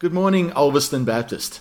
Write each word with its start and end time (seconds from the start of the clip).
Good 0.00 0.12
morning, 0.12 0.50
Ulverstone 0.50 1.04
Baptist. 1.04 1.60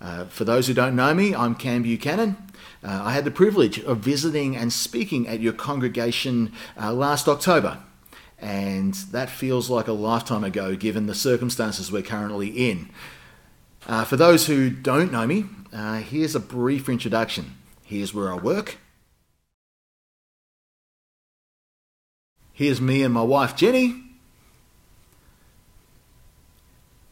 Uh, 0.00 0.24
for 0.24 0.46
those 0.46 0.66
who 0.66 0.72
don't 0.72 0.96
know 0.96 1.12
me, 1.12 1.34
I'm 1.34 1.54
Cam 1.54 1.82
Buchanan. 1.82 2.38
Uh, 2.82 3.02
I 3.04 3.12
had 3.12 3.26
the 3.26 3.30
privilege 3.30 3.78
of 3.78 3.98
visiting 3.98 4.56
and 4.56 4.72
speaking 4.72 5.28
at 5.28 5.40
your 5.40 5.52
congregation 5.52 6.50
uh, 6.80 6.94
last 6.94 7.28
October, 7.28 7.82
and 8.38 8.94
that 9.12 9.28
feels 9.28 9.68
like 9.68 9.86
a 9.86 9.92
lifetime 9.92 10.44
ago 10.44 10.74
given 10.74 11.06
the 11.06 11.14
circumstances 11.14 11.92
we're 11.92 12.00
currently 12.00 12.48
in. 12.48 12.88
Uh, 13.86 14.04
for 14.04 14.16
those 14.16 14.46
who 14.46 14.70
don't 14.70 15.12
know 15.12 15.26
me, 15.26 15.44
uh, 15.70 15.98
here's 15.98 16.34
a 16.34 16.40
brief 16.40 16.88
introduction. 16.88 17.54
Here's 17.82 18.14
where 18.14 18.32
I 18.32 18.36
work. 18.36 18.78
Here's 22.54 22.80
me 22.80 23.02
and 23.02 23.12
my 23.12 23.22
wife 23.22 23.54
Jenny. 23.54 24.03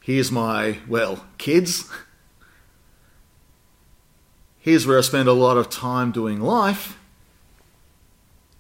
Here's 0.03 0.33
my, 0.33 0.79
well, 0.89 1.25
kids. 1.39 1.89
Here's 4.59 4.87
where 4.87 4.99
I 4.99 5.03
spend 5.03 5.29
a 5.29 5.33
lot 5.33 5.57
of 5.57 5.71
time 5.71 6.11
doing 6.11 6.41
life. 6.41 6.99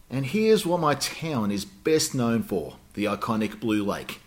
And 0.08 0.26
here's 0.26 0.64
what 0.64 0.78
my 0.78 0.94
town 0.94 1.50
is 1.50 1.64
best 1.64 2.14
known 2.14 2.42
for 2.42 2.76
the 2.94 3.06
iconic 3.06 3.58
Blue 3.58 3.82
Lake. 3.82 4.20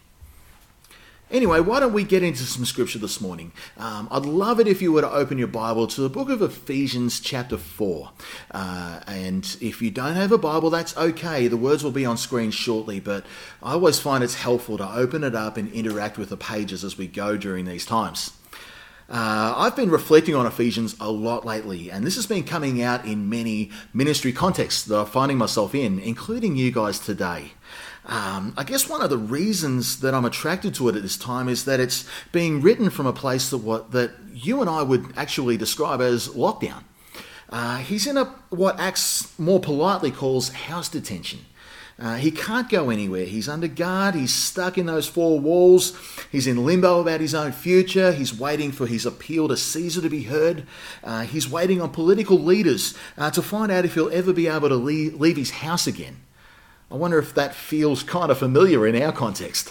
Anyway, 1.31 1.59
why 1.59 1.79
don't 1.79 1.93
we 1.93 2.03
get 2.03 2.21
into 2.21 2.43
some 2.43 2.65
scripture 2.65 2.99
this 2.99 3.19
morning? 3.19 3.51
Um, 3.77 4.07
I'd 4.11 4.27
love 4.27 4.59
it 4.59 4.67
if 4.67 4.79
you 4.79 4.91
were 4.91 5.01
to 5.01 5.11
open 5.11 5.39
your 5.39 5.47
Bible 5.47 5.87
to 5.87 6.01
the 6.01 6.09
book 6.09 6.29
of 6.29 6.41
Ephesians, 6.43 7.19
chapter 7.19 7.57
4. 7.57 8.11
Uh, 8.51 8.99
and 9.07 9.57
if 9.59 9.81
you 9.81 9.89
don't 9.89 10.13
have 10.13 10.31
a 10.31 10.37
Bible, 10.37 10.69
that's 10.69 10.95
okay. 10.95 11.47
The 11.47 11.57
words 11.57 11.83
will 11.83 11.89
be 11.89 12.05
on 12.05 12.17
screen 12.17 12.51
shortly, 12.51 12.99
but 12.99 13.25
I 13.63 13.73
always 13.73 13.99
find 13.99 14.23
it's 14.23 14.35
helpful 14.35 14.77
to 14.77 14.87
open 14.87 15.23
it 15.23 15.33
up 15.33 15.57
and 15.57 15.71
interact 15.73 16.19
with 16.19 16.29
the 16.29 16.37
pages 16.37 16.83
as 16.83 16.95
we 16.95 17.07
go 17.07 17.37
during 17.37 17.65
these 17.65 17.87
times. 17.87 18.31
Uh, 19.09 19.53
I've 19.57 19.75
been 19.75 19.91
reflecting 19.91 20.35
on 20.35 20.45
Ephesians 20.45 20.95
a 20.99 21.11
lot 21.11 21.45
lately, 21.45 21.91
and 21.91 22.05
this 22.05 22.15
has 22.15 22.25
been 22.25 22.43
coming 22.43 22.81
out 22.81 23.05
in 23.05 23.29
many 23.29 23.71
ministry 23.93 24.31
contexts 24.31 24.83
that 24.85 24.97
I'm 24.97 25.05
finding 25.05 25.37
myself 25.37 25.75
in, 25.75 25.99
including 25.99 26.55
you 26.55 26.71
guys 26.71 26.97
today. 26.97 27.51
Um, 28.07 28.53
I 28.55 28.63
guess 28.63 28.87
one 28.87 29.01
of 29.01 29.09
the 29.09 29.17
reasons 29.17 29.99
that 30.01 30.13
I'm 30.13 30.25
attracted 30.25 30.75
to 30.75 30.89
it 30.89 30.95
at 30.95 31.01
this 31.01 31.17
time 31.17 31.49
is 31.49 31.65
that 31.65 31.79
it's 31.79 32.07
being 32.31 32.61
written 32.61 32.89
from 32.89 33.07
a 33.07 33.13
place 33.13 33.49
that 33.49 33.57
what 33.57 33.91
that 33.91 34.11
you 34.33 34.61
and 34.61 34.69
I 34.69 34.83
would 34.83 35.13
actually 35.17 35.57
describe 35.57 36.01
as 36.01 36.27
lockdown. 36.29 36.83
Uh, 37.49 37.77
he's 37.77 38.05
in 38.05 38.17
a 38.17 38.25
what 38.49 38.79
Acts 38.79 39.37
more 39.39 39.59
politely 39.59 40.11
calls 40.11 40.49
house 40.49 40.89
detention. 40.89 41.45
Uh, 41.97 42.15
he 42.15 42.29
can't 42.29 42.69
go 42.69 42.89
anywhere. 42.89 43.25
He's 43.25 43.47
under 43.47 43.69
guard. 43.69 44.15
He's 44.15 44.33
stuck 44.33 44.77
in 44.77 44.85
those 44.85 45.07
four 45.07 45.39
walls. 45.39 45.97
He's 46.29 46.45
in 46.45 46.65
limbo 46.65 46.99
about 46.99 47.21
his 47.21 47.33
own 47.33 47.53
future. 47.53 48.11
He's 48.11 48.37
waiting 48.37 48.73
for 48.73 48.85
his 48.85 49.05
appeal 49.05 49.47
to 49.47 49.55
Caesar 49.55 50.01
to 50.01 50.09
be 50.09 50.23
heard. 50.23 50.67
Uh, 51.03 51.21
he's 51.21 51.49
waiting 51.49 51.81
on 51.81 51.91
political 51.91 52.37
leaders 52.37 52.95
uh, 53.17 53.31
to 53.31 53.41
find 53.41 53.71
out 53.71 53.85
if 53.85 53.93
he'll 53.93 54.11
ever 54.11 54.33
be 54.33 54.47
able 54.47 54.67
to 54.67 54.75
leave, 54.75 55.19
leave 55.19 55.37
his 55.37 55.51
house 55.51 55.87
again. 55.87 56.17
I 56.95 56.97
wonder 56.97 57.19
if 57.19 57.33
that 57.33 57.53
feels 57.53 58.03
kind 58.03 58.31
of 58.31 58.37
familiar 58.37 58.87
in 58.87 59.01
our 59.01 59.11
context. 59.11 59.69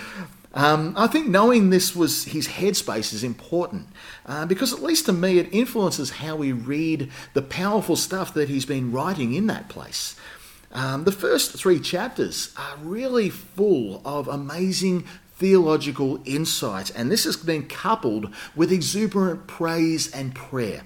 um, 0.54 0.94
I 0.96 1.06
think 1.06 1.28
knowing 1.28 1.68
this 1.68 1.94
was 1.94 2.24
his 2.24 2.48
headspace 2.48 3.12
is 3.12 3.22
important 3.22 3.88
uh, 4.24 4.46
because, 4.46 4.72
at 4.72 4.82
least 4.82 5.04
to 5.04 5.12
me, 5.12 5.38
it 5.38 5.52
influences 5.52 6.12
how 6.12 6.34
we 6.34 6.50
read 6.50 7.10
the 7.34 7.42
powerful 7.42 7.94
stuff 7.94 8.32
that 8.32 8.48
he's 8.48 8.64
been 8.64 8.90
writing 8.90 9.34
in 9.34 9.48
that 9.48 9.68
place. 9.68 10.16
Um, 10.72 11.04
the 11.04 11.12
first 11.12 11.52
three 11.58 11.78
chapters 11.78 12.54
are 12.56 12.78
really 12.78 13.28
full 13.28 14.00
of 14.06 14.26
amazing 14.26 15.04
theological 15.36 16.22
insight, 16.24 16.90
and 16.96 17.12
this 17.12 17.24
has 17.24 17.36
been 17.36 17.66
coupled 17.66 18.34
with 18.56 18.72
exuberant 18.72 19.46
praise 19.46 20.10
and 20.10 20.34
prayer. 20.34 20.84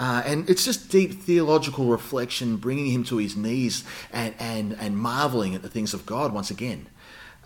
Uh, 0.00 0.22
and 0.24 0.48
it's 0.48 0.64
just 0.64 0.90
deep 0.90 1.22
theological 1.22 1.86
reflection, 1.86 2.56
bringing 2.56 2.92
him 2.92 3.02
to 3.04 3.16
his 3.16 3.36
knees 3.36 3.84
and, 4.12 4.34
and, 4.38 4.76
and 4.78 4.96
marveling 4.96 5.54
at 5.54 5.62
the 5.62 5.68
things 5.68 5.92
of 5.92 6.06
God 6.06 6.32
once 6.32 6.50
again. 6.50 6.86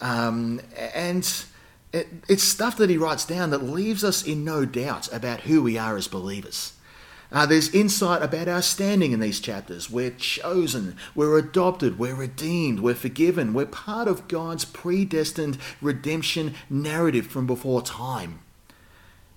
Um, 0.01 0.61
and 0.95 1.27
it, 1.93 2.09
it's 2.29 2.43
stuff 2.43 2.77
that 2.77 2.91
he 2.91 2.99
writes 2.99 3.25
down 3.25 3.51
that 3.51 3.63
leaves 3.63 4.05
us 4.05 4.27
in 4.27 4.45
no 4.45 4.65
doubt 4.65 5.13
about 5.13 5.43
who 5.43 5.63
we 5.63 5.79
are 5.79 5.97
as 5.97 6.09
believers. 6.09 6.75
Uh, 7.31 7.47
there's 7.47 7.75
insight 7.75 8.23
about 8.23 8.47
our 8.47 8.61
standing 8.61 9.13
in 9.13 9.21
these 9.21 9.41
chapters. 9.41 9.89
We're 9.89 10.11
chosen, 10.11 10.97
we're 11.15 11.39
adopted, 11.39 11.99
we're 11.99 12.15
redeemed, 12.15 12.81
we're 12.81 12.95
forgiven, 12.95 13.55
we're 13.55 13.65
part 13.65 14.07
of 14.07 14.29
God's 14.29 14.67
predestined 14.67 15.57
redemption 15.81 16.55
narrative 16.69 17.27
from 17.27 17.47
before 17.47 17.81
time. 17.81 18.41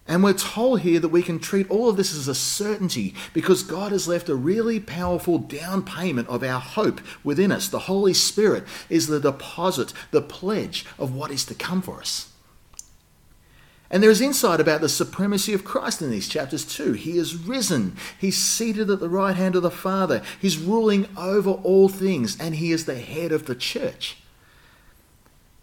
And 0.07 0.23
we're 0.23 0.33
told 0.33 0.81
here 0.81 0.99
that 0.99 1.09
we 1.09 1.23
can 1.23 1.39
treat 1.39 1.69
all 1.69 1.89
of 1.89 1.97
this 1.97 2.13
as 2.13 2.27
a 2.27 2.35
certainty 2.35 3.15
because 3.33 3.63
God 3.63 3.91
has 3.91 4.07
left 4.07 4.29
a 4.29 4.35
really 4.35 4.79
powerful 4.79 5.39
down 5.39 5.83
payment 5.83 6.27
of 6.27 6.43
our 6.43 6.59
hope 6.59 7.01
within 7.23 7.51
us. 7.51 7.67
The 7.67 7.79
Holy 7.79 8.13
Spirit 8.13 8.65
is 8.87 9.07
the 9.07 9.19
deposit, 9.19 9.93
the 10.11 10.21
pledge 10.21 10.85
of 10.99 11.15
what 11.15 11.31
is 11.31 11.43
to 11.45 11.55
come 11.55 11.81
for 11.81 11.99
us. 11.99 12.29
And 13.89 14.03
there 14.03 14.11
is 14.11 14.21
insight 14.21 14.59
about 14.59 14.81
the 14.81 14.89
supremacy 14.89 15.53
of 15.53 15.63
Christ 15.63 16.01
in 16.01 16.11
these 16.11 16.27
chapters 16.27 16.65
too. 16.65 16.93
He 16.93 17.17
is 17.17 17.35
risen. 17.35 17.95
He's 18.19 18.37
seated 18.37 18.89
at 18.89 18.99
the 18.99 19.09
right 19.09 19.35
hand 19.35 19.55
of 19.55 19.63
the 19.63 19.71
Father. 19.71 20.21
He's 20.39 20.57
ruling 20.57 21.07
over 21.17 21.51
all 21.51 21.87
things, 21.87 22.39
and 22.39 22.55
he 22.55 22.71
is 22.71 22.85
the 22.85 22.99
head 22.99 23.31
of 23.31 23.45
the 23.45 23.55
church. 23.55 24.17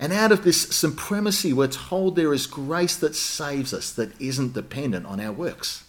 And 0.02 0.12
out 0.12 0.32
of 0.32 0.42
this 0.42 0.62
supremacy, 0.62 1.52
we're 1.52 1.68
told 1.68 2.16
there 2.16 2.34
is 2.34 2.48
grace 2.48 2.96
that 2.96 3.14
saves 3.14 3.72
us, 3.72 3.92
that 3.92 4.20
isn't 4.20 4.52
dependent 4.52 5.06
on 5.06 5.20
our 5.20 5.30
works. 5.30 5.84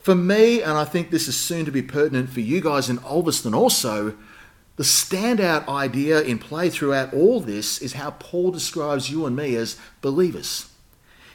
For 0.00 0.14
me, 0.14 0.62
and 0.62 0.78
I 0.78 0.86
think 0.86 1.10
this 1.10 1.28
is 1.28 1.36
soon 1.36 1.66
to 1.66 1.70
be 1.70 1.82
pertinent 1.82 2.30
for 2.30 2.40
you 2.40 2.62
guys 2.62 2.88
in 2.88 2.96
Ulverstone 3.00 3.54
also, 3.54 4.16
the 4.76 4.82
standout 4.82 5.68
idea 5.68 6.22
in 6.22 6.38
play 6.38 6.70
throughout 6.70 7.12
all 7.12 7.38
this 7.38 7.82
is 7.82 7.92
how 7.92 8.12
Paul 8.12 8.50
describes 8.50 9.10
you 9.10 9.26
and 9.26 9.36
me 9.36 9.54
as 9.54 9.78
believers. 10.00 10.70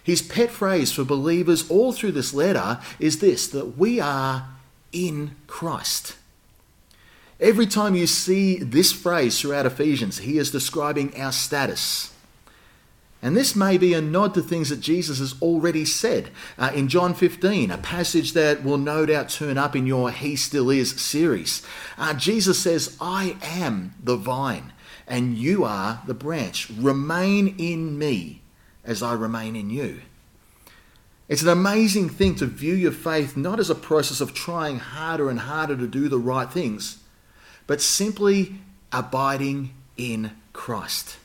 His 0.03 0.24
pet 0.24 0.50
phrase 0.50 0.91
for 0.91 1.03
believers 1.03 1.70
all 1.70 1.94
through 1.94 2.14
this 2.14 2.34
letter 2.34 2.80
is 2.97 3.20
this 3.20 3.47
that 3.50 3.78
we 3.78 4.00
are 4.00 4.47
in 4.91 5.36
Christ. 5.46 6.16
Every 7.41 7.66
time 7.66 7.96
you 7.96 8.06
see 8.06 8.57
this 8.57 8.91
phrase 8.91 9.41
throughout 9.41 9.66
Ephesians, 9.66 10.19
he 10.19 10.38
is 10.38 10.52
describing 10.52 11.19
our 11.19 11.31
status. 11.31 12.13
And 13.19 13.35
this 13.35 13.56
may 13.56 13.79
be 13.79 13.96
a 13.96 14.02
nod 14.02 14.35
to 14.35 14.44
things 14.44 14.69
that 14.69 14.79
Jesus 14.79 15.18
has 15.18 15.34
already 15.41 15.84
said 15.84 16.29
uh, 16.59 16.72
in 16.75 16.88
John 16.88 17.16
15, 17.16 17.72
a 17.72 17.79
passage 17.79 18.34
that 18.34 18.63
will 18.63 18.78
no 18.78 19.07
doubt 19.07 19.29
turn 19.29 19.57
up 19.57 19.75
in 19.75 19.88
your 19.88 20.12
He 20.12 20.35
Still 20.35 20.69
Is 20.69 21.02
series. 21.02 21.66
Uh, 21.97 22.13
Jesus 22.13 22.59
says, 22.59 22.96
I 23.02 23.38
am 23.41 23.96
the 24.03 24.18
vine, 24.18 24.72
and 25.08 25.35
you 25.35 25.63
are 25.63 26.03
the 26.06 26.13
branch. 26.13 26.69
Remain 26.69 27.56
in 27.58 27.97
me 27.97 28.41
as 28.84 29.02
I 29.02 29.13
remain 29.13 29.56
in 29.56 29.72
you. 29.72 30.02
It's 31.28 31.44
an 31.44 31.50
amazing 31.50 32.09
thing 32.09 32.35
to 32.35 32.46
view 32.46 32.75
your 32.75 32.91
faith 32.91 33.35
not 33.35 33.59
as 33.59 33.72
a 33.72 33.75
process 33.75 34.22
of 34.22 34.35
trying 34.35 34.78
harder 34.78 35.29
and 35.29 35.40
harder 35.40 35.75
to 35.78 35.88
do 35.88 36.08
the 36.08 36.19
right 36.19 36.52
things 36.52 37.00
but 37.67 37.81
simply 37.81 38.55
abiding 38.91 39.73
in 39.97 40.31
Christ. 40.53 41.17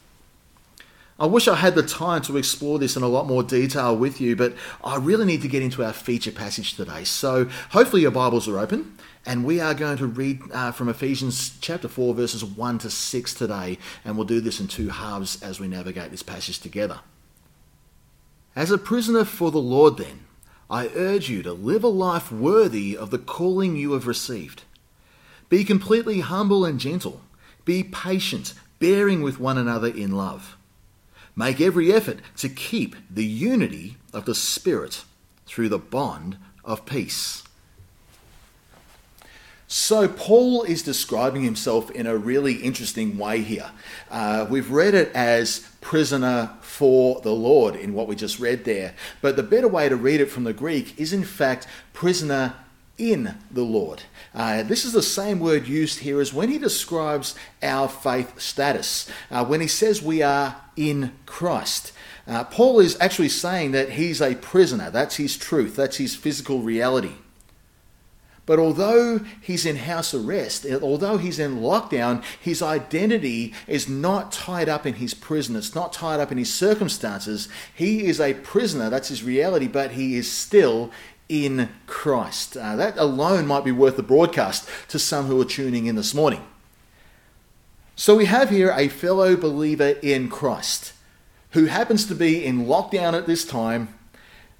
I 1.18 1.24
wish 1.24 1.48
I 1.48 1.54
had 1.54 1.74
the 1.74 1.82
time 1.82 2.20
to 2.22 2.36
explore 2.36 2.78
this 2.78 2.94
in 2.94 3.02
a 3.02 3.08
lot 3.08 3.26
more 3.26 3.42
detail 3.42 3.96
with 3.96 4.20
you, 4.20 4.36
but 4.36 4.52
I 4.84 4.96
really 4.96 5.24
need 5.24 5.40
to 5.42 5.48
get 5.48 5.62
into 5.62 5.82
our 5.82 5.94
feature 5.94 6.30
passage 6.30 6.74
today. 6.74 7.04
So 7.04 7.46
hopefully 7.70 8.02
your 8.02 8.10
Bibles 8.10 8.46
are 8.48 8.58
open, 8.58 8.98
and 9.24 9.42
we 9.42 9.58
are 9.58 9.72
going 9.72 9.96
to 9.96 10.06
read 10.06 10.42
uh, 10.52 10.72
from 10.72 10.90
Ephesians 10.90 11.56
chapter 11.62 11.88
4, 11.88 12.12
verses 12.12 12.44
1 12.44 12.78
to 12.80 12.90
6 12.90 13.34
today, 13.34 13.78
and 14.04 14.16
we'll 14.16 14.26
do 14.26 14.42
this 14.42 14.60
in 14.60 14.68
two 14.68 14.90
halves 14.90 15.42
as 15.42 15.58
we 15.58 15.68
navigate 15.68 16.10
this 16.10 16.22
passage 16.22 16.58
together. 16.58 17.00
As 18.54 18.70
a 18.70 18.76
prisoner 18.76 19.24
for 19.24 19.50
the 19.50 19.58
Lord, 19.58 19.96
then, 19.96 20.26
I 20.68 20.88
urge 20.94 21.30
you 21.30 21.42
to 21.44 21.52
live 21.54 21.82
a 21.82 21.88
life 21.88 22.30
worthy 22.30 22.94
of 22.94 23.10
the 23.10 23.18
calling 23.18 23.74
you 23.74 23.92
have 23.92 24.06
received. 24.06 24.64
Be 25.48 25.64
completely 25.64 26.20
humble 26.20 26.64
and 26.64 26.80
gentle. 26.80 27.20
Be 27.64 27.82
patient, 27.82 28.54
bearing 28.78 29.22
with 29.22 29.40
one 29.40 29.58
another 29.58 29.88
in 29.88 30.12
love. 30.12 30.56
Make 31.34 31.60
every 31.60 31.92
effort 31.92 32.20
to 32.38 32.48
keep 32.48 32.96
the 33.10 33.24
unity 33.24 33.96
of 34.12 34.24
the 34.24 34.34
Spirit 34.34 35.04
through 35.46 35.68
the 35.68 35.78
bond 35.78 36.38
of 36.64 36.86
peace. 36.86 37.42
So, 39.68 40.06
Paul 40.06 40.62
is 40.62 40.82
describing 40.82 41.42
himself 41.42 41.90
in 41.90 42.06
a 42.06 42.16
really 42.16 42.54
interesting 42.54 43.18
way 43.18 43.40
here. 43.40 43.68
Uh, 44.08 44.46
we've 44.48 44.70
read 44.70 44.94
it 44.94 45.10
as 45.12 45.68
prisoner 45.80 46.52
for 46.60 47.20
the 47.22 47.32
Lord 47.32 47.74
in 47.74 47.92
what 47.92 48.06
we 48.06 48.14
just 48.14 48.38
read 48.38 48.64
there, 48.64 48.94
but 49.20 49.34
the 49.34 49.42
better 49.42 49.66
way 49.66 49.88
to 49.88 49.96
read 49.96 50.20
it 50.20 50.30
from 50.30 50.44
the 50.44 50.52
Greek 50.52 50.98
is, 50.98 51.12
in 51.12 51.24
fact, 51.24 51.66
prisoner 51.92 52.54
in 52.98 53.36
the 53.50 53.62
Lord. 53.62 54.02
Uh, 54.34 54.62
this 54.62 54.84
is 54.84 54.92
the 54.92 55.02
same 55.02 55.38
word 55.40 55.66
used 55.66 56.00
here 56.00 56.20
as 56.20 56.32
when 56.32 56.48
he 56.48 56.58
describes 56.58 57.34
our 57.62 57.88
faith 57.88 58.40
status. 58.40 59.10
Uh, 59.30 59.44
when 59.44 59.60
he 59.60 59.68
says 59.68 60.02
we 60.02 60.22
are 60.22 60.56
in 60.76 61.12
Christ, 61.26 61.92
Uh, 62.28 62.42
Paul 62.42 62.80
is 62.80 62.96
actually 62.98 63.28
saying 63.28 63.70
that 63.70 63.90
he's 63.90 64.20
a 64.20 64.34
prisoner. 64.34 64.90
That's 64.90 65.14
his 65.14 65.36
truth, 65.36 65.76
that's 65.76 65.98
his 65.98 66.16
physical 66.16 66.58
reality. 66.60 67.12
But 68.46 68.58
although 68.58 69.20
he's 69.40 69.64
in 69.64 69.76
house 69.76 70.12
arrest, 70.12 70.66
although 70.82 71.18
he's 71.18 71.38
in 71.38 71.60
lockdown, 71.60 72.22
his 72.40 72.62
identity 72.62 73.54
is 73.68 73.88
not 73.88 74.32
tied 74.32 74.68
up 74.68 74.86
in 74.86 74.94
his 74.94 75.14
prison. 75.14 75.56
It's 75.56 75.74
not 75.74 75.92
tied 75.92 76.20
up 76.20 76.32
in 76.32 76.38
his 76.38 76.52
circumstances. 76.52 77.48
He 77.74 78.06
is 78.06 78.20
a 78.20 78.34
prisoner, 78.34 78.90
that's 78.90 79.08
his 79.08 79.22
reality, 79.22 79.68
but 79.68 79.92
he 79.92 80.16
is 80.16 80.30
still 80.30 80.90
in 81.28 81.70
Christ. 81.86 82.56
Uh, 82.56 82.76
that 82.76 82.96
alone 82.96 83.46
might 83.46 83.64
be 83.64 83.72
worth 83.72 83.96
the 83.96 84.02
broadcast 84.02 84.68
to 84.88 84.98
some 84.98 85.26
who 85.26 85.40
are 85.40 85.46
tuning 85.46 85.86
in 85.86 85.96
this 85.96 86.14
morning. 86.14 86.44
So 87.94 88.16
we 88.16 88.26
have 88.26 88.50
here 88.50 88.72
a 88.76 88.88
fellow 88.88 89.36
believer 89.36 89.96
in 90.02 90.28
Christ 90.28 90.92
who 91.50 91.66
happens 91.66 92.04
to 92.06 92.14
be 92.14 92.44
in 92.44 92.66
lockdown 92.66 93.14
at 93.14 93.26
this 93.26 93.44
time 93.44 93.88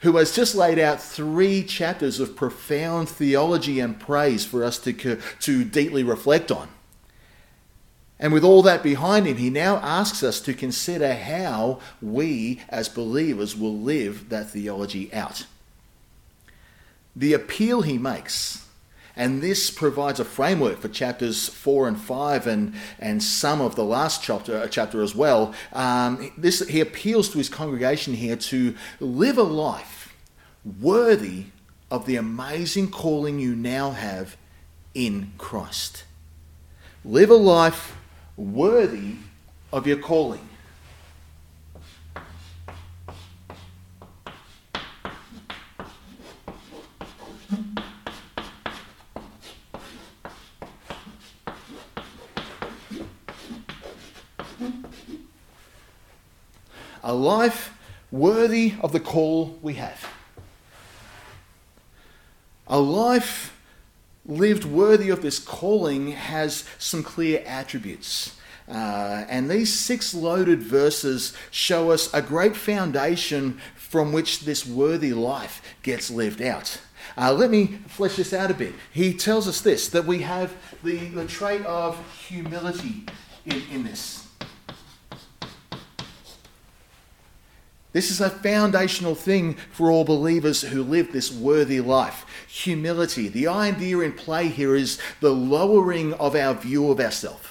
who 0.00 0.16
has 0.16 0.34
just 0.34 0.54
laid 0.54 0.78
out 0.78 1.00
three 1.00 1.62
chapters 1.62 2.20
of 2.20 2.36
profound 2.36 3.08
theology 3.08 3.80
and 3.80 3.98
praise 3.98 4.44
for 4.44 4.62
us 4.62 4.78
to, 4.78 4.92
to 5.40 5.64
deeply 5.64 6.02
reflect 6.02 6.50
on. 6.50 6.68
And 8.18 8.32
with 8.32 8.44
all 8.44 8.62
that 8.62 8.82
behind 8.82 9.26
him, 9.26 9.36
he 9.36 9.50
now 9.50 9.76
asks 9.76 10.22
us 10.22 10.40
to 10.40 10.54
consider 10.54 11.14
how 11.14 11.80
we 12.00 12.62
as 12.68 12.88
believers 12.88 13.56
will 13.56 13.76
live 13.76 14.30
that 14.30 14.50
theology 14.50 15.12
out. 15.12 15.46
The 17.16 17.32
appeal 17.32 17.82
he 17.82 17.98
makes 17.98 18.66
and 19.16 19.40
this 19.40 19.70
provides 19.70 20.20
a 20.20 20.24
framework 20.24 20.78
for 20.78 20.88
chapters 20.88 21.48
four 21.48 21.88
and 21.88 21.98
five 21.98 22.46
and, 22.46 22.74
and 22.98 23.22
some 23.22 23.62
of 23.62 23.74
the 23.74 23.84
last 23.84 24.22
chapter, 24.22 24.58
uh, 24.58 24.68
chapter 24.68 25.02
as 25.02 25.14
well. 25.14 25.54
Um, 25.72 26.30
this, 26.36 26.60
he 26.68 26.80
appeals 26.80 27.30
to 27.30 27.38
his 27.38 27.48
congregation 27.48 28.12
here 28.12 28.36
to 28.36 28.74
live 29.00 29.38
a 29.38 29.42
life 29.42 30.14
worthy 30.80 31.46
of 31.90 32.04
the 32.04 32.16
amazing 32.16 32.90
calling 32.90 33.38
you 33.38 33.56
now 33.56 33.92
have 33.92 34.36
in 34.92 35.32
Christ. 35.38 36.04
Live 37.02 37.30
a 37.30 37.36
life 37.36 37.96
worthy 38.36 39.14
of 39.72 39.86
your 39.86 39.98
calling. 39.98 40.46
Life 57.26 57.76
worthy 58.12 58.74
of 58.80 58.92
the 58.92 59.00
call 59.00 59.58
we 59.60 59.74
have. 59.74 60.06
A 62.68 62.78
life 62.78 63.52
lived 64.24 64.64
worthy 64.64 65.10
of 65.10 65.22
this 65.22 65.40
calling 65.40 66.12
has 66.12 66.64
some 66.78 67.02
clear 67.02 67.42
attributes. 67.44 68.36
Uh, 68.68 69.24
and 69.28 69.50
these 69.50 69.72
six 69.72 70.14
loaded 70.14 70.62
verses 70.62 71.32
show 71.50 71.90
us 71.90 72.12
a 72.14 72.22
great 72.22 72.56
foundation 72.56 73.60
from 73.74 74.12
which 74.12 74.40
this 74.40 74.64
worthy 74.64 75.12
life 75.12 75.62
gets 75.82 76.10
lived 76.10 76.40
out. 76.40 76.80
Uh, 77.16 77.32
let 77.32 77.50
me 77.50 77.78
flesh 77.88 78.16
this 78.16 78.32
out 78.32 78.50
a 78.50 78.54
bit. 78.54 78.74
He 78.92 79.14
tells 79.14 79.48
us 79.48 79.60
this 79.60 79.88
that 79.88 80.04
we 80.04 80.22
have 80.22 80.52
the, 80.84 80.96
the 81.08 81.26
trait 81.26 81.64
of 81.66 81.96
humility 82.28 83.04
in, 83.44 83.62
in 83.72 83.84
this. 83.84 84.25
This 87.96 88.10
is 88.10 88.20
a 88.20 88.28
foundational 88.28 89.14
thing 89.14 89.54
for 89.72 89.90
all 89.90 90.04
believers 90.04 90.60
who 90.60 90.82
live 90.82 91.12
this 91.12 91.32
worthy 91.32 91.80
life. 91.80 92.26
Humility. 92.46 93.28
The 93.28 93.48
idea 93.48 94.00
in 94.00 94.12
play 94.12 94.48
here 94.48 94.76
is 94.76 95.00
the 95.22 95.32
lowering 95.32 96.12
of 96.12 96.36
our 96.36 96.52
view 96.52 96.90
of 96.90 97.00
ourselves. 97.00 97.48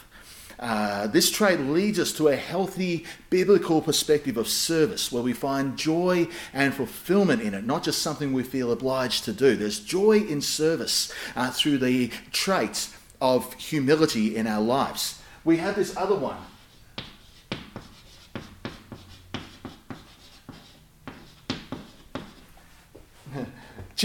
Uh, 0.59 1.07
this 1.07 1.31
trait 1.31 1.61
leads 1.61 1.97
us 1.97 2.13
to 2.13 2.27
a 2.27 2.35
healthy 2.35 3.07
biblical 3.31 3.81
perspective 3.81 4.37
of 4.37 4.47
service 4.47 5.11
where 5.11 5.23
we 5.23 5.33
find 5.33 5.77
joy 5.77 6.27
and 6.53 6.75
fulfillment 6.75 7.41
in 7.41 7.55
it, 7.55 7.65
not 7.65 7.83
just 7.83 8.03
something 8.03 8.31
we 8.31 8.43
feel 8.43 8.71
obliged 8.71 9.25
to 9.25 9.33
do. 9.33 9.55
There's 9.55 9.79
joy 9.79 10.19
in 10.19 10.41
service 10.41 11.11
uh, 11.35 11.49
through 11.49 11.79
the 11.79 12.11
trait 12.31 12.95
of 13.19 13.51
humility 13.55 14.35
in 14.35 14.45
our 14.45 14.61
lives. 14.61 15.19
We 15.43 15.57
have 15.57 15.75
this 15.75 15.97
other 15.97 16.13
one 16.13 16.37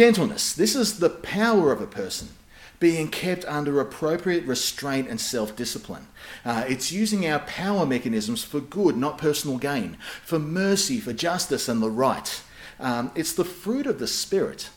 Gentleness. 0.00 0.54
This 0.54 0.74
is 0.74 0.98
the 0.98 1.10
power 1.10 1.72
of 1.72 1.82
a 1.82 1.86
person 1.86 2.30
being 2.78 3.08
kept 3.08 3.44
under 3.44 3.78
appropriate 3.80 4.46
restraint 4.46 5.10
and 5.10 5.20
self 5.20 5.54
discipline. 5.54 6.06
Uh, 6.42 6.64
it's 6.66 6.90
using 6.90 7.26
our 7.26 7.40
power 7.40 7.84
mechanisms 7.84 8.42
for 8.42 8.60
good, 8.60 8.96
not 8.96 9.18
personal 9.18 9.58
gain, 9.58 9.98
for 10.24 10.38
mercy, 10.38 11.00
for 11.00 11.12
justice, 11.12 11.68
and 11.68 11.82
the 11.82 11.90
right. 11.90 12.42
Um, 12.78 13.10
it's 13.14 13.34
the 13.34 13.44
fruit 13.44 13.86
of 13.86 13.98
the 13.98 14.06
Spirit 14.06 14.70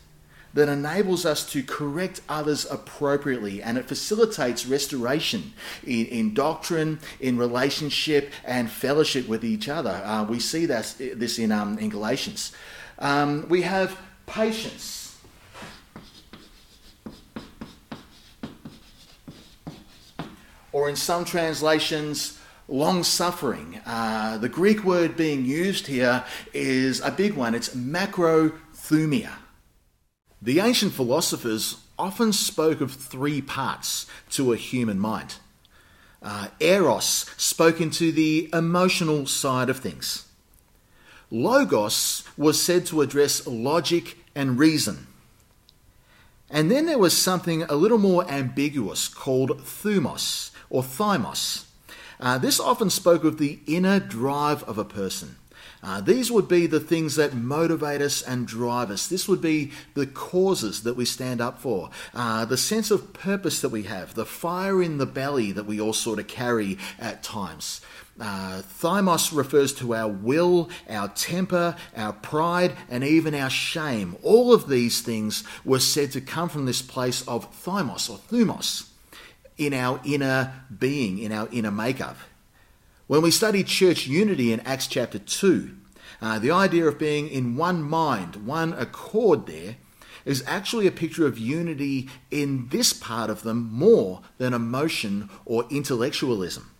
that 0.53 0.67
enables 0.67 1.25
us 1.25 1.49
to 1.53 1.63
correct 1.63 2.19
others 2.27 2.69
appropriately 2.69 3.63
and 3.63 3.77
it 3.77 3.87
facilitates 3.87 4.65
restoration 4.65 5.53
in, 5.85 6.05
in 6.07 6.33
doctrine, 6.33 6.99
in 7.21 7.37
relationship, 7.37 8.29
and 8.43 8.69
fellowship 8.69 9.29
with 9.29 9.45
each 9.45 9.69
other. 9.69 10.01
Uh, 10.03 10.25
we 10.25 10.41
see 10.41 10.65
that, 10.65 10.93
this 10.99 11.39
in, 11.39 11.53
um, 11.53 11.77
in 11.79 11.87
Galatians. 11.87 12.51
Um, 12.99 13.47
we 13.47 13.61
have 13.61 13.97
patience. 14.25 15.02
Or 20.73 20.89
in 20.89 20.95
some 20.97 21.23
translations, 21.23 22.39
long 22.67 23.03
suffering. 23.03 23.79
Uh, 23.85 24.37
the 24.37 24.49
Greek 24.49 24.83
word 24.83 25.15
being 25.15 25.45
used 25.45 25.87
here 25.87 26.25
is 26.53 26.99
a 27.01 27.11
big 27.11 27.35
one 27.35 27.55
it's 27.55 27.69
macrothumia. 27.69 29.31
The 30.41 30.59
ancient 30.59 30.91
philosophers 30.91 31.77
often 31.97 32.33
spoke 32.33 32.81
of 32.81 32.91
three 32.91 33.41
parts 33.41 34.07
to 34.31 34.51
a 34.51 34.57
human 34.57 34.99
mind. 34.99 35.35
Uh, 36.21 36.47
eros 36.59 37.25
spoke 37.37 37.79
into 37.79 38.11
the 38.11 38.49
emotional 38.53 39.25
side 39.25 39.69
of 39.69 39.79
things. 39.79 40.27
Logos 41.29 42.23
was 42.37 42.61
said 42.61 42.85
to 42.87 43.01
address 43.01 43.45
logic 43.47 44.17
and 44.35 44.57
reason. 44.57 45.07
And 46.49 46.69
then 46.69 46.85
there 46.85 46.99
was 46.99 47.17
something 47.17 47.63
a 47.63 47.75
little 47.75 47.97
more 47.97 48.29
ambiguous 48.29 49.07
called 49.07 49.57
thumos, 49.63 50.51
or 50.73 50.81
thymos. 50.81 51.65
Uh, 52.19 52.37
this 52.37 52.59
often 52.59 52.89
spoke 52.89 53.23
of 53.23 53.37
the 53.37 53.59
inner 53.67 53.99
drive 53.99 54.63
of 54.63 54.77
a 54.77 54.83
person. 54.83 55.37
Uh, 55.83 55.99
these 55.99 56.31
would 56.31 56.47
be 56.47 56.65
the 56.65 56.79
things 56.79 57.17
that 57.17 57.33
motivate 57.33 58.01
us 58.01 58.21
and 58.21 58.47
drive 58.47 58.89
us. 58.89 59.07
This 59.07 59.27
would 59.27 59.41
be 59.41 59.71
the 59.95 60.07
causes 60.07 60.83
that 60.83 60.95
we 60.95 61.03
stand 61.03 61.41
up 61.41 61.59
for, 61.59 61.89
uh, 62.13 62.45
the 62.45 62.57
sense 62.57 62.89
of 62.89 63.11
purpose 63.11 63.59
that 63.59 63.69
we 63.69 63.83
have, 63.83 64.15
the 64.15 64.25
fire 64.25 64.81
in 64.81 64.97
the 64.97 65.05
belly 65.05 65.51
that 65.51 65.65
we 65.65 65.81
all 65.81 65.91
sort 65.91 66.19
of 66.19 66.27
carry 66.27 66.77
at 66.97 67.21
times. 67.21 67.81
Uh, 68.17 68.61
thymos 68.61 69.35
refers 69.35 69.73
to 69.73 69.93
our 69.93 70.07
will, 70.07 70.69
our 70.89 71.09
temper, 71.09 71.75
our 71.97 72.13
pride, 72.13 72.73
and 72.89 73.03
even 73.03 73.35
our 73.35 73.49
shame. 73.49 74.15
All 74.23 74.53
of 74.53 74.69
these 74.69 75.01
things 75.01 75.43
were 75.65 75.79
said 75.79 76.11
to 76.13 76.21
come 76.21 76.47
from 76.47 76.65
this 76.65 76.81
place 76.81 77.27
of 77.27 77.51
thymos 77.63 78.09
or 78.09 78.17
thumos 78.17 78.92
in 79.57 79.73
our 79.73 79.99
inner 80.03 80.53
being, 80.77 81.19
in 81.19 81.31
our 81.31 81.47
inner 81.51 81.71
makeup. 81.71 82.17
When 83.07 83.21
we 83.21 83.31
study 83.31 83.63
church 83.63 84.07
unity 84.07 84.53
in 84.53 84.61
Acts 84.61 84.87
chapter 84.87 85.19
2, 85.19 85.75
uh, 86.21 86.39
the 86.39 86.51
idea 86.51 86.87
of 86.87 86.97
being 86.97 87.27
in 87.27 87.57
one 87.57 87.83
mind, 87.83 88.47
one 88.47 88.73
accord 88.73 89.45
there, 89.45 89.75
is 90.25 90.43
actually 90.47 90.87
a 90.87 90.91
picture 90.91 91.27
of 91.27 91.37
unity 91.37 92.09
in 92.31 92.69
this 92.69 92.93
part 92.93 93.29
of 93.29 93.43
them 93.43 93.69
more 93.71 94.21
than 94.37 94.53
emotion 94.53 95.29
or 95.45 95.65
intellectualism. 95.69 96.71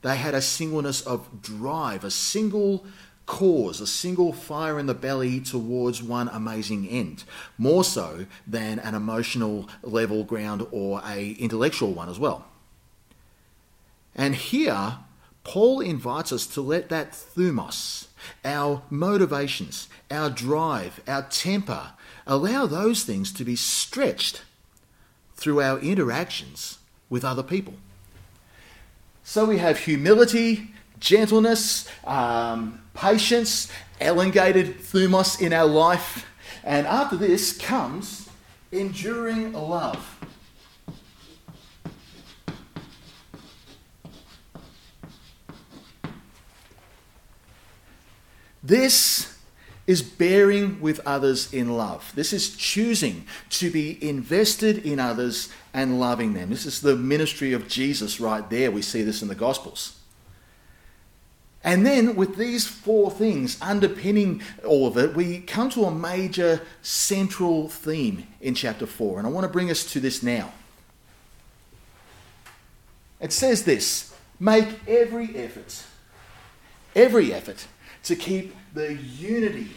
They 0.00 0.16
had 0.16 0.34
a 0.34 0.42
singleness 0.42 1.00
of 1.02 1.42
drive, 1.42 2.02
a 2.02 2.10
single 2.10 2.86
cause, 3.26 3.80
a 3.80 3.86
single 3.86 4.32
fire 4.32 4.78
in 4.78 4.86
the 4.86 4.94
belly 4.94 5.40
towards 5.40 6.02
one 6.02 6.28
amazing 6.28 6.88
end, 6.88 7.24
more 7.56 7.84
so 7.84 8.26
than 8.46 8.78
an 8.78 8.94
emotional 8.94 9.68
level 9.82 10.24
ground 10.24 10.66
or 10.70 11.00
a 11.06 11.32
intellectual 11.32 11.92
one 11.92 12.08
as 12.08 12.18
well. 12.18 12.44
And 14.14 14.34
here, 14.34 14.98
Paul 15.44 15.80
invites 15.80 16.32
us 16.32 16.46
to 16.48 16.60
let 16.60 16.88
that 16.90 17.12
thumos, 17.12 18.06
our 18.44 18.82
motivations, 18.90 19.88
our 20.10 20.30
drive, 20.30 21.00
our 21.08 21.22
temper, 21.22 21.92
allow 22.26 22.66
those 22.66 23.02
things 23.02 23.32
to 23.32 23.44
be 23.44 23.56
stretched 23.56 24.42
through 25.34 25.60
our 25.60 25.78
interactions 25.80 26.78
with 27.10 27.24
other 27.24 27.42
people. 27.42 27.74
So 29.24 29.44
we 29.44 29.58
have 29.58 29.78
humility, 29.78 30.70
gentleness, 31.02 31.88
um, 32.04 32.80
patience, 32.94 33.70
elongated 34.00 34.78
thumos 34.78 35.40
in 35.40 35.52
our 35.52 35.66
life. 35.66 36.24
And 36.64 36.86
after 36.86 37.16
this 37.16 37.58
comes 37.58 38.28
enduring 38.70 39.52
love. 39.52 40.08
This 48.62 49.36
is 49.88 50.02
bearing 50.02 50.80
with 50.80 51.00
others 51.04 51.52
in 51.52 51.76
love. 51.76 52.12
This 52.14 52.32
is 52.32 52.56
choosing 52.56 53.26
to 53.50 53.72
be 53.72 53.98
invested 54.08 54.86
in 54.86 55.00
others 55.00 55.48
and 55.74 55.98
loving 55.98 56.34
them. 56.34 56.50
This 56.50 56.64
is 56.64 56.80
the 56.80 56.94
ministry 56.94 57.52
of 57.52 57.66
Jesus 57.66 58.20
right 58.20 58.48
there. 58.48 58.70
We 58.70 58.82
see 58.82 59.02
this 59.02 59.20
in 59.20 59.26
the 59.26 59.34
Gospels. 59.34 59.98
And 61.64 61.86
then, 61.86 62.16
with 62.16 62.36
these 62.36 62.66
four 62.66 63.10
things 63.10 63.56
underpinning 63.62 64.42
all 64.64 64.88
of 64.88 64.98
it, 64.98 65.14
we 65.14 65.40
come 65.40 65.70
to 65.70 65.84
a 65.84 65.94
major 65.94 66.60
central 66.82 67.68
theme 67.68 68.26
in 68.40 68.54
chapter 68.54 68.84
4. 68.84 69.18
And 69.18 69.28
I 69.28 69.30
want 69.30 69.44
to 69.44 69.52
bring 69.52 69.70
us 69.70 69.84
to 69.92 70.00
this 70.00 70.22
now. 70.22 70.52
It 73.20 73.32
says 73.32 73.62
this 73.64 74.12
make 74.40 74.66
every 74.88 75.36
effort, 75.36 75.84
every 76.96 77.32
effort 77.32 77.68
to 78.04 78.16
keep 78.16 78.56
the 78.74 78.94
unity 78.94 79.70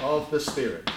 of 0.00 0.30
the 0.30 0.40
Spirit. 0.40 0.90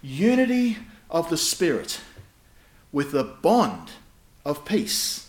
Unity 0.00 0.78
of 1.12 1.30
the 1.30 1.36
Spirit 1.36 2.00
with 2.90 3.12
the 3.12 3.22
bond 3.22 3.92
of 4.44 4.64
peace. 4.64 5.28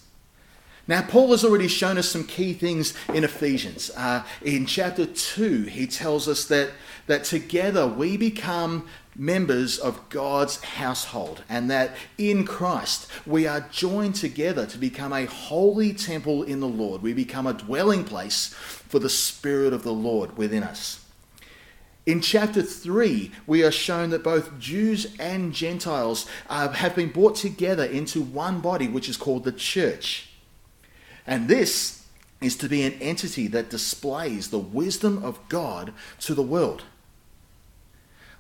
Now, 0.86 1.02
Paul 1.02 1.32
has 1.32 1.46
already 1.46 1.70
shown 1.70 1.98
us 1.98 2.10
some 2.10 2.26
key 2.26 2.54
things 2.54 2.94
in 3.14 3.24
Ephesians. 3.24 3.90
Uh, 3.96 4.24
in 4.42 4.66
chapter 4.66 5.06
2, 5.06 5.64
he 5.64 5.88
tells 5.88 6.28
us 6.28 6.46
that, 6.48 6.72
that 7.08 7.24
together 7.24 7.88
we 7.88 8.18
become 8.18 8.88
members 9.16 9.78
of 9.78 10.10
God's 10.10 10.62
household, 10.62 11.44
and 11.48 11.70
that 11.70 11.92
in 12.18 12.46
Christ 12.46 13.08
we 13.26 13.48
are 13.48 13.62
joined 13.72 14.16
together 14.16 14.66
to 14.66 14.78
become 14.78 15.14
a 15.14 15.26
holy 15.26 15.94
temple 15.94 16.44
in 16.44 16.60
the 16.60 16.68
Lord. 16.68 17.02
We 17.02 17.14
become 17.14 17.48
a 17.48 17.54
dwelling 17.54 18.04
place 18.04 18.48
for 18.48 19.00
the 19.00 19.10
Spirit 19.10 19.72
of 19.72 19.84
the 19.84 19.94
Lord 19.94 20.38
within 20.38 20.64
us. 20.64 21.03
In 22.06 22.20
chapter 22.20 22.62
3, 22.62 23.32
we 23.48 23.64
are 23.64 23.72
shown 23.72 24.10
that 24.10 24.24
both 24.24 24.60
Jews 24.60 25.16
and 25.20 25.54
Gentiles 25.54 26.26
uh, 26.50 26.70
have 26.70 26.96
been 26.96 27.10
brought 27.12 27.36
together 27.36 27.86
into 27.86 28.22
one 28.22 28.60
body, 28.60 28.90
which 28.90 29.08
is 29.08 29.16
called 29.16 29.46
the 29.46 29.54
church. 29.54 30.30
And 31.26 31.48
this 31.48 32.06
is 32.42 32.58
to 32.58 32.68
be 32.68 32.84
an 32.84 32.94
entity 33.02 33.48
that 33.48 33.70
displays 33.70 34.50
the 34.50 34.60
wisdom 34.60 35.24
of 35.24 35.40
God 35.48 35.94
to 36.20 36.34
the 36.34 36.42
world. 36.42 36.84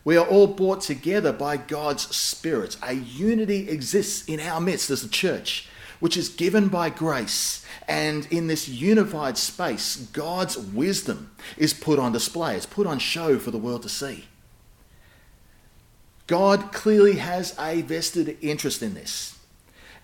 We 0.03 0.17
are 0.17 0.27
all 0.27 0.47
brought 0.47 0.81
together 0.81 1.31
by 1.31 1.55
God's 1.55 2.13
Spirit. 2.13 2.75
A 2.83 2.93
unity 2.93 3.69
exists 3.69 4.27
in 4.27 4.41
our 4.41 4.59
midst 4.59 4.89
as 4.89 5.05
a 5.05 5.09
church, 5.09 5.69
which 6.03 6.17
is 6.17 6.27
given 6.27 6.67
by 6.67 6.89
grace. 6.89 7.65
And 7.87 8.25
in 8.29 8.47
this 8.47 8.67
unified 8.67 9.37
space, 9.37 9.95
God's 10.11 10.57
wisdom 10.57 11.31
is 11.55 11.73
put 11.73 11.97
on 11.97 12.11
display, 12.11 12.57
it's 12.57 12.65
put 12.65 12.85
on 12.85 12.99
show 12.99 13.39
for 13.39 13.51
the 13.51 13.57
world 13.57 13.83
to 13.83 13.89
see. 13.89 14.25
God 16.27 16.73
clearly 16.73 17.15
has 17.19 17.57
a 17.57 17.83
vested 17.83 18.37
interest 18.41 18.83
in 18.83 18.95
this. 18.95 19.39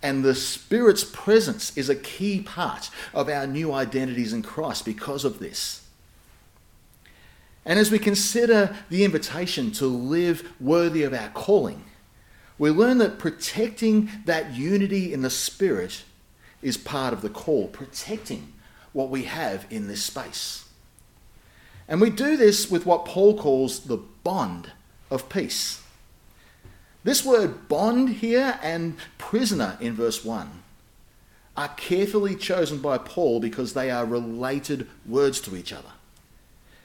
And 0.01 0.23
the 0.23 0.35
Spirit's 0.35 1.03
presence 1.03 1.77
is 1.77 1.89
a 1.89 1.97
key 1.97 2.43
part 2.43 2.89
of 3.13 3.27
our 3.27 3.45
new 3.45 3.73
identities 3.73 4.31
in 4.31 4.41
Christ 4.41 4.85
because 4.85 5.25
of 5.25 5.39
this. 5.39 5.85
And 7.65 7.77
as 7.77 7.91
we 7.91 7.99
consider 7.99 8.73
the 8.89 9.03
invitation 9.03 9.71
to 9.73 9.85
live 9.85 10.49
worthy 10.61 11.03
of 11.03 11.13
our 11.13 11.27
calling, 11.31 11.83
we 12.59 12.69
learn 12.69 12.97
that 12.97 13.17
protecting 13.17 14.09
that 14.25 14.53
unity 14.53 15.13
in 15.13 15.21
the 15.21 15.29
Spirit 15.29 16.03
is 16.61 16.77
part 16.77 17.13
of 17.13 17.21
the 17.21 17.29
call, 17.29 17.69
protecting 17.69 18.53
what 18.91 19.09
we 19.09 19.23
have 19.23 19.65
in 19.69 19.87
this 19.87 20.03
space. 20.03 20.67
And 21.87 22.01
we 22.01 22.09
do 22.09 22.35
this 22.35 22.69
with 22.69 22.85
what 22.85 23.05
Paul 23.05 23.37
calls 23.37 23.79
the 23.79 23.97
bond 23.97 24.71
of 25.09 25.29
peace. 25.29 25.81
This 27.05 27.23
word 27.23 27.69
bond 27.69 28.09
here 28.09 28.59
and 28.61 28.97
prisoner 29.17 29.77
in 29.79 29.93
verse 29.93 30.25
1 30.25 30.51
are 31.55 31.69
carefully 31.69 32.35
chosen 32.35 32.79
by 32.79 32.97
Paul 32.97 33.39
because 33.39 33.73
they 33.73 33.89
are 33.89 34.05
related 34.05 34.87
words 35.05 35.39
to 35.41 35.55
each 35.55 35.71
other. 35.71 35.91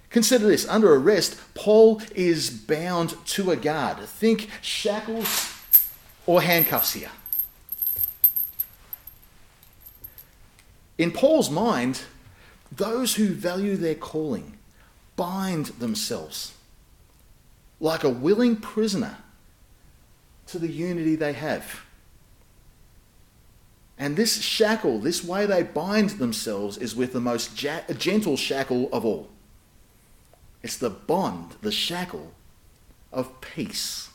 Consider 0.08 0.46
this 0.46 0.68
under 0.68 0.94
arrest, 0.94 1.36
Paul 1.54 2.00
is 2.14 2.48
bound 2.48 3.16
to 3.26 3.50
a 3.50 3.56
guard. 3.56 3.98
Think 3.98 4.48
shackles 4.62 5.53
or 6.26 6.42
handcuffs 6.42 6.92
here. 6.92 7.10
In 10.96 11.10
Paul's 11.10 11.50
mind, 11.50 12.02
those 12.70 13.14
who 13.16 13.28
value 13.28 13.76
their 13.76 13.94
calling 13.94 14.56
bind 15.16 15.66
themselves 15.66 16.54
like 17.80 18.04
a 18.04 18.08
willing 18.08 18.56
prisoner 18.56 19.18
to 20.46 20.58
the 20.58 20.70
unity 20.70 21.16
they 21.16 21.32
have. 21.32 21.82
And 23.98 24.16
this 24.16 24.42
shackle, 24.42 24.98
this 24.98 25.22
way 25.22 25.46
they 25.46 25.62
bind 25.62 26.10
themselves, 26.10 26.76
is 26.78 26.96
with 26.96 27.12
the 27.12 27.20
most 27.20 27.62
ja- 27.62 27.82
gentle 27.96 28.36
shackle 28.36 28.88
of 28.92 29.04
all. 29.04 29.28
It's 30.62 30.76
the 30.76 30.90
bond, 30.90 31.56
the 31.60 31.70
shackle 31.70 32.32
of 33.12 33.40
peace. 33.40 34.08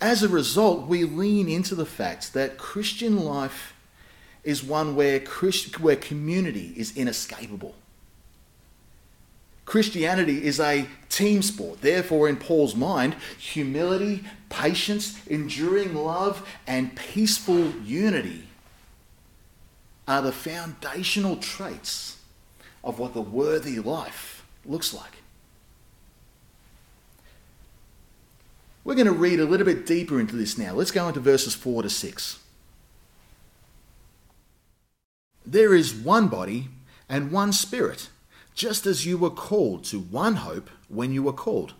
As 0.00 0.22
a 0.22 0.28
result, 0.28 0.86
we 0.86 1.04
lean 1.04 1.48
into 1.48 1.74
the 1.74 1.86
fact 1.86 2.34
that 2.34 2.58
Christian 2.58 3.24
life 3.24 3.74
is 4.44 4.62
one 4.62 4.94
where, 4.94 5.18
Christ, 5.18 5.80
where 5.80 5.96
community 5.96 6.72
is 6.76 6.96
inescapable. 6.96 7.74
Christianity 9.64 10.44
is 10.44 10.60
a 10.60 10.86
team 11.08 11.42
sport. 11.42 11.80
Therefore, 11.80 12.28
in 12.28 12.36
Paul's 12.36 12.76
mind, 12.76 13.16
humility, 13.38 14.22
patience, 14.48 15.18
enduring 15.26 15.94
love, 15.94 16.46
and 16.66 16.94
peaceful 16.94 17.70
unity 17.84 18.46
are 20.06 20.22
the 20.22 20.30
foundational 20.30 21.36
traits 21.36 22.18
of 22.84 23.00
what 23.00 23.12
the 23.12 23.20
worthy 23.20 23.80
life 23.80 24.46
looks 24.64 24.94
like. 24.94 25.16
We're 28.86 28.94
going 28.94 29.06
to 29.06 29.12
read 29.12 29.40
a 29.40 29.44
little 29.44 29.66
bit 29.66 29.84
deeper 29.84 30.20
into 30.20 30.36
this 30.36 30.56
now. 30.56 30.72
Let's 30.72 30.92
go 30.92 31.08
into 31.08 31.18
verses 31.18 31.56
4 31.56 31.82
to 31.82 31.90
6. 31.90 32.38
There 35.44 35.74
is 35.74 35.92
one 35.92 36.28
body 36.28 36.68
and 37.08 37.32
one 37.32 37.52
spirit 37.52 38.10
just 38.54 38.86
as 38.86 39.04
you 39.04 39.18
were 39.18 39.30
called 39.30 39.82
to 39.86 39.98
one 39.98 40.36
hope 40.36 40.70
when 40.88 41.12
you 41.12 41.24
were 41.24 41.32
called. 41.32 41.74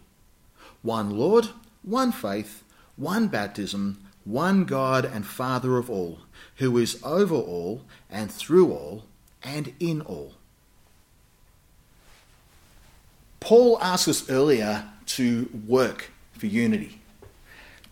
One 0.82 1.10
Lord, 1.10 1.50
one 1.82 2.10
faith, 2.10 2.64
one 2.96 3.28
baptism, 3.28 4.02
one 4.24 4.64
God 4.64 5.04
and 5.04 5.24
Father 5.24 5.76
of 5.76 5.88
all, 5.88 6.18
who 6.56 6.76
is 6.76 7.00
over 7.04 7.36
all 7.36 7.82
and 8.10 8.32
through 8.32 8.72
all 8.72 9.04
and 9.44 9.72
in 9.78 10.00
all. 10.00 10.32
Paul 13.38 13.78
asked 13.80 14.08
us 14.08 14.28
earlier 14.28 14.90
to 15.06 15.48
work 15.68 16.10
for 16.36 16.46
unity, 16.46 17.00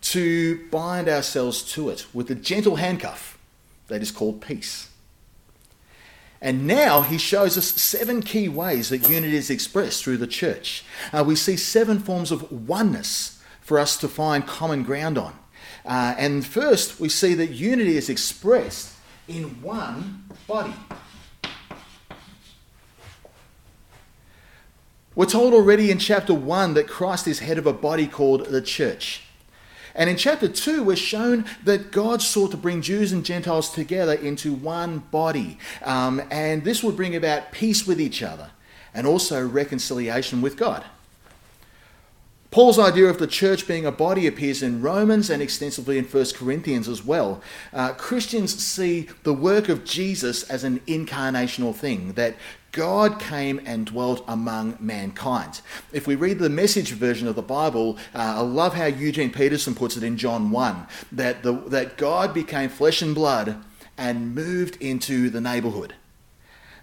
to 0.01 0.67
bind 0.69 1.09
ourselves 1.09 1.63
to 1.73 1.89
it 1.89 2.05
with 2.13 2.29
a 2.29 2.35
gentle 2.35 2.75
handcuff 2.75 3.37
that 3.87 4.01
is 4.01 4.11
called 4.11 4.41
peace. 4.41 4.89
And 6.41 6.67
now 6.67 7.01
he 7.01 7.17
shows 7.17 7.57
us 7.57 7.65
seven 7.65 8.21
key 8.21 8.47
ways 8.47 8.89
that 8.89 9.09
unity 9.09 9.35
is 9.35 9.49
expressed 9.49 10.03
through 10.03 10.17
the 10.17 10.27
church. 10.27 10.83
Uh, 11.11 11.23
we 11.23 11.35
see 11.35 11.57
seven 11.57 11.99
forms 11.99 12.31
of 12.31 12.51
oneness 12.51 13.41
for 13.61 13.79
us 13.79 13.97
to 13.97 14.07
find 14.07 14.45
common 14.45 14.83
ground 14.83 15.17
on. 15.17 15.33
Uh, 15.85 16.13
and 16.17 16.45
first, 16.45 16.99
we 16.99 17.09
see 17.09 17.33
that 17.33 17.51
unity 17.51 17.97
is 17.97 18.09
expressed 18.09 18.93
in 19.27 19.61
one 19.61 20.25
body. 20.47 20.73
We're 25.15 25.25
told 25.25 25.53
already 25.53 25.91
in 25.91 25.97
chapter 25.97 26.33
1 26.33 26.73
that 26.73 26.89
Christ 26.89 27.25
is 27.25 27.39
head 27.39 27.57
of 27.57 27.65
a 27.65 27.71
body 27.71 28.05
called 28.05 28.47
the 28.47 28.61
church. 28.61 29.21
And 29.95 30.09
in 30.09 30.17
chapter 30.17 30.49
2, 30.49 30.83
we're 30.83 30.97
shown 30.97 31.45
that 31.63 31.91
God 31.91 32.21
sought 32.21 32.51
to 32.51 32.57
bring 32.57 32.81
Jews 32.81 33.13
and 33.13 33.23
Gentiles 33.23 33.69
together 33.69 34.13
into 34.13 34.53
one 34.53 34.99
body. 34.99 35.57
Um, 35.83 36.21
and 36.29 36.65
this 36.65 36.83
would 36.83 36.97
bring 36.97 37.15
about 37.15 37.53
peace 37.53 37.87
with 37.87 38.01
each 38.01 38.21
other. 38.21 38.51
and 38.95 39.05
also 39.05 39.45
reconciliation 39.45 40.41
with 40.41 40.55
God. 40.55 40.85
Paul's 42.55 42.79
idea 42.79 43.07
of 43.09 43.17
the 43.17 43.27
church 43.27 43.67
being 43.67 43.85
a 43.85 43.91
body 43.91 44.27
appears 44.27 44.63
in 44.63 44.81
Romans 44.81 45.29
and 45.29 45.41
extensively 45.41 45.97
in 45.97 46.05
1 46.05 46.25
Corinthians 46.35 46.87
as 46.87 47.03
well. 47.03 47.41
Uh, 47.73 47.91
Christians 47.91 48.57
see 48.57 49.09
the 49.23 49.33
work 49.33 49.67
of 49.67 49.83
Jesus 49.83 50.43
as 50.43 50.63
an 50.63 50.79
incarnational 50.87 51.75
thing, 51.75 52.13
that 52.13 52.37
God 52.71 53.19
came 53.19 53.59
and 53.65 53.85
dwelt 53.85 54.23
among 54.25 54.77
mankind. 54.79 55.59
If 55.91 56.07
we 56.07 56.15
read 56.15 56.39
the 56.39 56.49
message 56.49 56.91
version 56.91 57.27
of 57.27 57.35
the 57.35 57.41
Bible, 57.41 57.97
uh, 58.13 58.35
I 58.37 58.39
love 58.39 58.73
how 58.73 58.85
Eugene 58.85 59.33
Peterson 59.33 59.75
puts 59.75 59.97
it 59.97 60.03
in 60.03 60.15
John 60.15 60.49
1 60.49 60.87
that, 61.11 61.43
the, 61.43 61.51
that 61.51 61.97
God 61.97 62.33
became 62.33 62.69
flesh 62.69 63.01
and 63.01 63.13
blood 63.13 63.61
and 63.97 64.33
moved 64.33 64.77
into 64.81 65.29
the 65.29 65.41
neighborhood. 65.41 65.95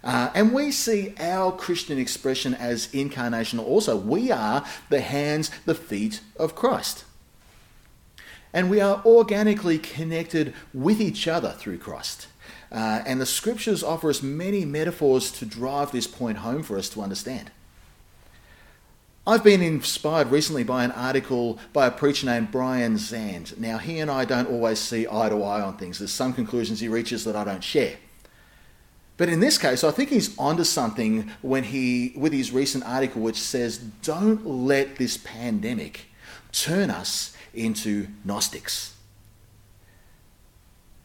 Uh, 0.03 0.29
and 0.35 0.53
we 0.53 0.71
see 0.71 1.13
our 1.19 1.51
Christian 1.51 1.97
expression 1.97 2.53
as 2.53 2.87
incarnational 2.87 3.65
also. 3.65 3.95
We 3.95 4.31
are 4.31 4.65
the 4.89 5.01
hands, 5.01 5.49
the 5.65 5.75
feet 5.75 6.19
of 6.37 6.55
Christ. 6.55 7.05
And 8.51 8.69
we 8.69 8.81
are 8.81 9.01
organically 9.05 9.79
connected 9.79 10.53
with 10.73 10.99
each 10.99 11.27
other 11.27 11.51
through 11.51 11.77
Christ. 11.77 12.27
Uh, 12.71 13.01
and 13.05 13.21
the 13.21 13.25
scriptures 13.25 13.83
offer 13.83 14.09
us 14.09 14.21
many 14.21 14.65
metaphors 14.65 15.31
to 15.31 15.45
drive 15.45 15.91
this 15.91 16.07
point 16.07 16.39
home 16.39 16.63
for 16.63 16.77
us 16.77 16.89
to 16.89 17.01
understand. 17.01 17.51
I've 19.25 19.43
been 19.43 19.61
inspired 19.61 20.31
recently 20.31 20.65
by 20.65 20.83
an 20.83 20.91
article 20.91 21.57
by 21.71 21.87
a 21.87 21.91
preacher 21.91 22.25
named 22.25 22.51
Brian 22.51 22.95
Zahnd. 22.95 23.57
Now, 23.57 23.77
he 23.77 23.99
and 23.99 24.11
I 24.11 24.25
don't 24.25 24.49
always 24.49 24.79
see 24.79 25.07
eye 25.09 25.29
to 25.29 25.41
eye 25.41 25.61
on 25.61 25.77
things. 25.77 25.99
There's 25.99 26.11
some 26.11 26.33
conclusions 26.33 26.81
he 26.81 26.89
reaches 26.89 27.23
that 27.23 27.35
I 27.35 27.45
don't 27.45 27.63
share. 27.63 27.95
But 29.23 29.29
in 29.31 29.39
this 29.39 29.57
case, 29.57 29.85
I 29.85 29.91
think 29.91 30.09
he's 30.09 30.37
onto 30.37 30.65
something 30.65 31.31
when 31.41 31.63
he, 31.63 32.11
with 32.17 32.33
his 32.33 32.51
recent 32.51 32.83
article, 32.83 33.21
which 33.21 33.39
says, 33.39 33.77
"Don't 34.01 34.45
let 34.45 34.97
this 34.97 35.15
pandemic 35.15 36.07
turn 36.51 36.89
us 36.89 37.31
into 37.53 38.07
Gnostics." 38.25 38.92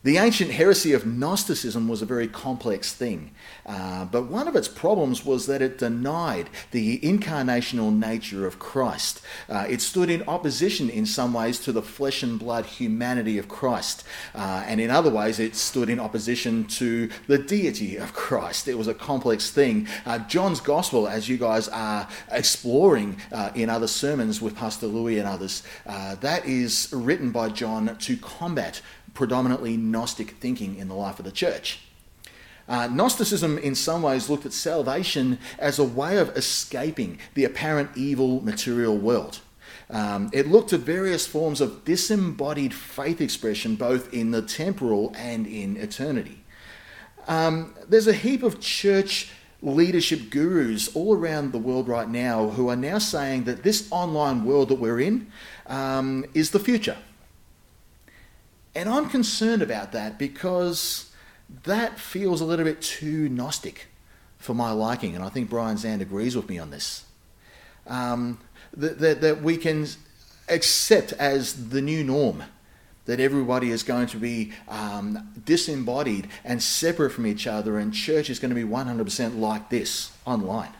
The 0.09 0.17
ancient 0.17 0.53
heresy 0.53 0.95
of 0.95 1.05
Gnosticism 1.05 1.87
was 1.87 2.01
a 2.01 2.07
very 2.07 2.29
complex 2.29 2.95
thing, 2.95 3.33
uh, 3.67 4.07
but 4.07 4.23
one 4.23 4.49
of 4.49 4.57
its 4.57 4.67
problems 4.67 5.23
was 5.23 5.45
that 5.49 5.61
it 5.61 5.77
denied 5.77 6.49
the 6.71 6.99
incarnational 7.01 7.95
nature 7.95 8.47
of 8.47 8.59
Christ. 8.59 9.21
Uh, 9.51 9.67
it 9.69 9.83
stood 9.83 10.09
in 10.09 10.23
opposition 10.27 10.89
in 10.89 11.05
some 11.05 11.35
ways 11.35 11.59
to 11.59 11.73
the 11.73 11.83
flesh 11.83 12.23
and 12.23 12.39
blood 12.39 12.65
humanity 12.65 13.37
of 13.37 13.49
Christ, 13.49 14.03
uh, 14.35 14.65
and 14.67 14.81
in 14.81 14.91
other 14.91 15.11
ways, 15.11 15.39
it 15.39 15.55
stood 15.55 15.91
in 15.91 16.01
opposition 16.01 16.65
to 16.79 17.11
the 17.27 17.37
deity 17.37 17.99
of 17.99 18.15
Christ. 18.15 18.67
It 18.67 18.79
was 18.79 18.89
a 18.89 18.95
complex 18.95 19.51
thing. 19.51 19.89
Uh, 20.07 20.21
John's 20.21 20.61
Gospel, 20.61 21.07
as 21.07 21.29
you 21.29 21.37
guys 21.37 21.69
are 21.69 22.09
exploring 22.33 23.19
uh, 23.31 23.51
in 23.55 23.69
other 23.69 23.87
sermons 23.87 24.41
with 24.41 24.57
Pastor 24.57 24.87
Louis 24.87 25.19
and 25.19 25.29
others, 25.29 25.65
uh, 25.85 26.15
that 26.15 26.47
is 26.47 26.89
written 26.95 27.31
by 27.31 27.51
John 27.51 27.95
to 27.95 28.17
combat 28.17 28.81
predominantly 29.15 29.77
Gnostic 29.77 30.33
thinking 30.33 30.77
in 30.77 30.89
the 30.89 30.95
life 30.95 31.19
of 31.19 31.25
the 31.25 31.33
church. 31.33 31.81
Uh, 32.69 32.87
Gnosticism, 32.87 33.57
in 33.59 33.75
some 33.75 34.03
ways, 34.03 34.29
looked 34.29 34.45
at 34.45 34.53
salvation 34.53 35.39
as 35.59 35.79
a 35.79 35.85
way 35.85 36.19
of 36.19 36.37
escaping 36.37 37.19
the 37.35 37.45
apparent 37.45 37.91
evil 37.97 38.43
material 38.43 38.97
world. 38.97 39.41
Um, 39.91 40.29
it 40.35 40.47
looked 40.47 40.75
at 40.75 40.81
various 40.81 41.27
forms 41.27 41.63
of 41.63 41.85
disembodied 41.85 42.75
faith 42.75 43.23
expression, 43.23 43.77
both 43.77 44.13
in 44.13 44.33
the 44.33 44.43
temporal 44.43 45.15
and 45.17 45.47
in 45.47 45.79
eternity. 45.79 46.41
Um, 47.27 47.75
there's 47.89 48.07
a 48.07 48.13
heap 48.13 48.43
of 48.43 48.61
church 48.61 49.31
leadership 49.63 50.31
gurus 50.31 50.95
all 50.95 51.17
around 51.17 51.53
the 51.53 51.59
world 51.59 51.89
right 51.89 52.09
now 52.09 52.51
who 52.51 52.69
are 52.69 52.77
now 52.77 52.99
saying 52.99 53.45
that 53.45 53.63
this 53.63 53.89
online 53.91 54.45
world 54.45 54.69
that 54.69 54.77
we're 54.77 55.01
in 55.01 55.27
um, 55.67 56.25
is 56.35 56.51
the 56.51 56.61
future. 56.61 56.97
And 58.75 58.89
I'm 58.89 59.09
concerned 59.09 59.63
about 59.63 59.93
that 59.93 60.19
because 60.19 61.11
that 61.65 61.99
feels 61.99 62.41
a 62.41 62.45
little 62.45 62.65
bit 62.65 62.81
too 62.81 63.29
Gnostic 63.29 63.87
for 64.39 64.55
my 64.55 64.71
liking. 64.71 65.15
And 65.15 65.25
I 65.25 65.29
think 65.29 65.51
Brian 65.51 65.77
Zahnd 65.77 66.01
agrees 66.01 66.37
with 66.37 66.49
me 66.49 66.59
on 66.59 66.71
this. 66.71 67.05
Um, 67.87 68.39
that, 68.77 68.99
that, 68.99 69.21
that 69.23 69.43
we 69.43 69.57
can 69.57 69.87
accept 70.49 71.13
as 71.13 71.71
the 71.71 71.81
new 71.81 72.05
norm 72.05 72.45
that 73.07 73.21
everybody 73.21 73.71
is 73.71 73.83
going 73.83 74.07
to 74.07 74.19
be 74.19 74.53
um, 74.69 75.33
disembodied 75.47 76.29
and 76.45 76.63
separate 76.63 77.11
from 77.11 77.27
each 77.27 77.47
other, 77.47 77.79
and 77.79 77.95
church 77.95 78.29
is 78.29 78.39
going 78.39 78.51
to 78.51 78.55
be 78.55 78.65
100% 78.65 79.39
like 79.39 79.71
this 79.71 80.13
online. 80.27 80.73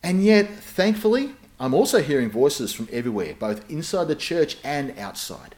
And 0.00 0.22
yet, 0.22 0.48
thankfully, 0.48 1.34
I'm 1.60 1.74
also 1.74 2.02
hearing 2.02 2.30
voices 2.30 2.72
from 2.72 2.88
everywhere, 2.92 3.34
both 3.38 3.68
inside 3.70 4.08
the 4.08 4.14
church 4.14 4.56
and 4.62 4.96
outside 4.98 5.54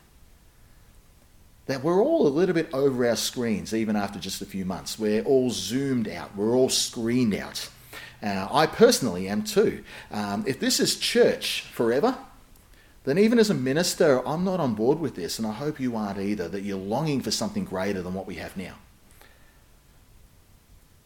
that 1.70 1.84
we're 1.84 2.02
all 2.02 2.26
a 2.26 2.28
little 2.28 2.54
bit 2.54 2.68
over 2.72 3.06
our 3.06 3.14
screens 3.14 3.72
even 3.72 3.94
after 3.94 4.18
just 4.18 4.42
a 4.42 4.44
few 4.44 4.64
months. 4.64 4.98
We're 4.98 5.22
all 5.22 5.50
zoomed 5.50 6.08
out, 6.08 6.36
we're 6.36 6.56
all 6.56 6.68
screened 6.68 7.32
out. 7.32 7.68
Uh, 8.20 8.48
I 8.50 8.66
personally 8.66 9.28
am 9.28 9.44
too. 9.44 9.84
Um, 10.10 10.44
if 10.48 10.58
this 10.58 10.80
is 10.80 10.96
church 10.96 11.62
forever, 11.72 12.18
then 13.04 13.18
even 13.18 13.38
as 13.38 13.50
a 13.50 13.54
minister, 13.54 14.26
I'm 14.26 14.44
not 14.44 14.58
on 14.58 14.74
board 14.74 14.98
with 14.98 15.14
this, 15.14 15.38
and 15.38 15.46
I 15.46 15.52
hope 15.52 15.78
you 15.78 15.96
aren't 15.96 16.18
either, 16.18 16.48
that 16.48 16.62
you're 16.62 16.76
longing 16.76 17.20
for 17.20 17.30
something 17.30 17.64
greater 17.64 18.02
than 18.02 18.14
what 18.14 18.26
we 18.26 18.34
have 18.34 18.56
now. 18.56 18.74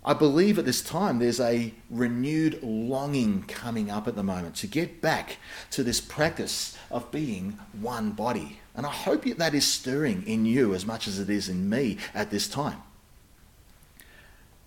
I 0.06 0.12
believe 0.12 0.58
at 0.58 0.66
this 0.66 0.82
time 0.82 1.18
there's 1.18 1.40
a 1.40 1.72
renewed 1.88 2.62
longing 2.62 3.44
coming 3.44 3.90
up 3.90 4.06
at 4.06 4.16
the 4.16 4.22
moment 4.22 4.54
to 4.56 4.66
get 4.66 5.00
back 5.00 5.38
to 5.70 5.82
this 5.82 6.00
practice 6.00 6.76
of 6.90 7.10
being 7.10 7.58
one 7.72 8.10
body. 8.10 8.60
And 8.74 8.84
I 8.84 8.90
hope 8.90 9.24
that 9.24 9.54
is 9.54 9.66
stirring 9.66 10.26
in 10.26 10.44
you 10.44 10.74
as 10.74 10.84
much 10.84 11.08
as 11.08 11.18
it 11.18 11.30
is 11.30 11.48
in 11.48 11.70
me 11.70 11.96
at 12.12 12.30
this 12.30 12.48
time. 12.48 12.82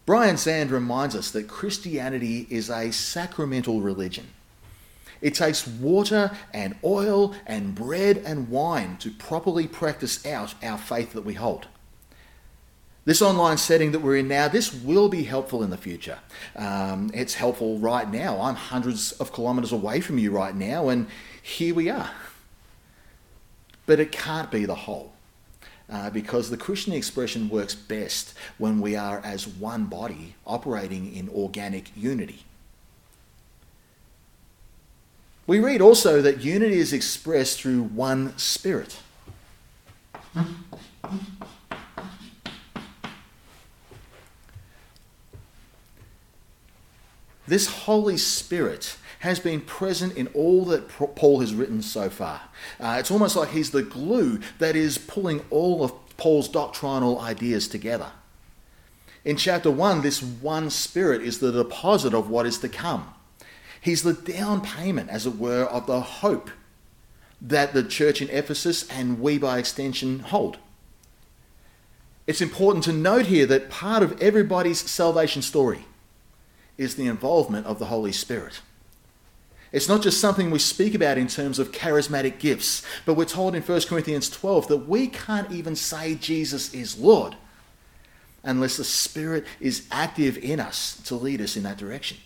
Brian 0.08 0.38
Zahnd 0.38 0.71
reminds 0.71 1.15
us 1.15 1.30
that 1.32 1.47
Christianity 1.47 2.47
is 2.50 2.69
a 2.69 2.91
sacramental 2.91 3.82
religion. 3.82 4.28
It 5.21 5.36
takes 5.36 5.67
water 5.67 6.32
and 6.54 6.76
oil 6.84 7.36
and 7.45 7.76
bread 7.76 8.17
and 8.26 8.50
wine 8.50 8.97
to 8.97 9.12
properly 9.12 9.67
practice 9.67 10.26
out 10.26 10.56
our 10.63 10.78
faith 10.78 11.13
that 11.13 11.26
we 11.26 11.34
hold. 11.34 11.67
This 13.08 13.22
online 13.22 13.58
setting 13.58 13.93
that 13.93 14.00
we're 14.00 14.17
in 14.17 14.28
now, 14.28 14.50
this 14.50 14.74
will 14.74 15.08
be 15.08 15.24
helpful 15.24 15.63
in 15.63 15.70
the 15.70 15.78
future. 15.78 16.20
Um, 16.58 17.10
it's 17.13 17.36
helpful 17.36 17.80
right 17.80 18.12
now. 18.12 18.41
I'm 18.41 18.56
hundreds 18.56 19.13
of 19.13 19.32
kilometres 19.34 19.72
away 19.72 20.02
from 20.02 20.17
you 20.17 20.30
right 20.30 20.54
now, 20.54 20.89
and 20.89 21.08
here 21.41 21.74
we 21.74 21.89
are. 21.89 22.12
But 23.86 24.02
it 24.02 24.12
can't 24.12 24.52
be 24.52 24.65
the 24.65 24.76
whole. 24.76 25.13
Uh, 25.89 26.10
because 26.10 26.50
the 26.50 26.58
Christian 26.58 26.91
expression 26.91 27.48
works 27.48 27.74
best 27.74 28.34
when 28.58 28.82
we 28.82 28.98
are 28.98 29.22
as 29.24 29.48
one 29.48 29.86
body 29.86 30.36
operating 30.46 31.15
in 31.15 31.30
organic 31.30 31.96
unity. 31.96 32.43
We 35.48 35.60
read 35.62 35.80
also 35.80 36.22
that 36.22 36.41
unity 36.41 36.80
is 36.80 36.91
expressed 36.91 37.62
through 37.62 37.84
one 37.84 38.38
spirit. 38.38 39.00
This 47.48 47.68
Holy 47.68 48.18
Spirit 48.18 48.98
has 49.20 49.40
been 49.40 49.62
present 49.62 50.16
in 50.16 50.28
all 50.28 50.66
that 50.66 50.90
Paul 50.90 51.40
has 51.40 51.56
written 51.56 51.82
so 51.82 52.10
far. 52.10 52.42
Uh, 52.80 52.98
it's 53.00 53.10
almost 53.10 53.36
like 53.36 53.50
he's 53.50 53.72
the 53.72 53.84
glue 53.84 54.40
that 54.60 54.76
is 54.76 54.98
pulling 54.98 55.44
all 55.50 55.84
of 55.84 55.94
Paul's 56.18 56.50
doctrinal 56.50 57.20
ideas 57.20 57.68
together. 57.68 58.12
In 59.24 59.38
chapter 59.38 59.72
1, 59.72 60.02
this 60.02 60.22
one 60.22 60.70
Spirit 60.70 61.22
is 61.22 61.40
the 61.40 61.52
deposit 61.52 62.14
of 62.14 62.30
what 62.30 62.46
is 62.46 62.60
to 62.60 62.70
come. 62.70 63.14
He's 63.82 64.04
the 64.04 64.14
down 64.14 64.62
payment, 64.62 65.10
as 65.10 65.26
it 65.26 65.38
were, 65.38 65.64
of 65.64 65.88
the 65.88 66.02
hope 66.02 66.50
that 67.42 67.74
the 67.74 67.84
church 67.84 68.22
in 68.22 68.30
Ephesus 68.30 68.88
and 68.90 69.20
we 69.20 69.38
by 69.38 69.60
extension 69.60 70.20
hold. 70.20 70.58
It's 72.26 72.42
important 72.42 72.84
to 72.86 72.94
note 72.94 73.28
here 73.28 73.46
that 73.46 73.70
part 73.70 74.04
of 74.04 74.22
everybody's 74.22 74.80
salvation 74.90 75.42
story 75.42 75.86
is 76.78 76.96
the 76.96 77.08
involvement 77.08 77.66
of 77.66 77.80
the 77.80 77.86
Holy 77.86 78.12
Spirit. 78.12 78.62
It's 79.72 79.90
not 79.90 80.02
just 80.02 80.22
something 80.22 80.50
we 80.50 80.60
speak 80.60 80.94
about 80.96 81.18
in 81.18 81.28
terms 81.28 81.60
of 81.60 81.72
charismatic 81.72 82.40
gifts, 82.40 82.84
but 83.06 83.16
we're 83.16 83.26
told 83.26 83.54
in 83.54 83.62
1 83.62 83.82
Corinthians 83.82 84.30
12 84.30 84.68
that 84.70 84.88
we 84.88 85.08
can't 85.08 85.52
even 85.52 85.76
say 85.76 86.16
Jesus 86.16 86.74
is 86.74 86.98
Lord 86.98 87.36
unless 88.44 88.78
the 88.78 88.84
Spirit 88.84 89.46
is 89.60 89.86
active 89.92 90.38
in 90.38 90.60
us 90.60 91.02
to 91.06 91.16
lead 91.16 91.42
us 91.42 91.58
in 91.58 91.63
that 91.63 91.78
direction. 91.78 92.18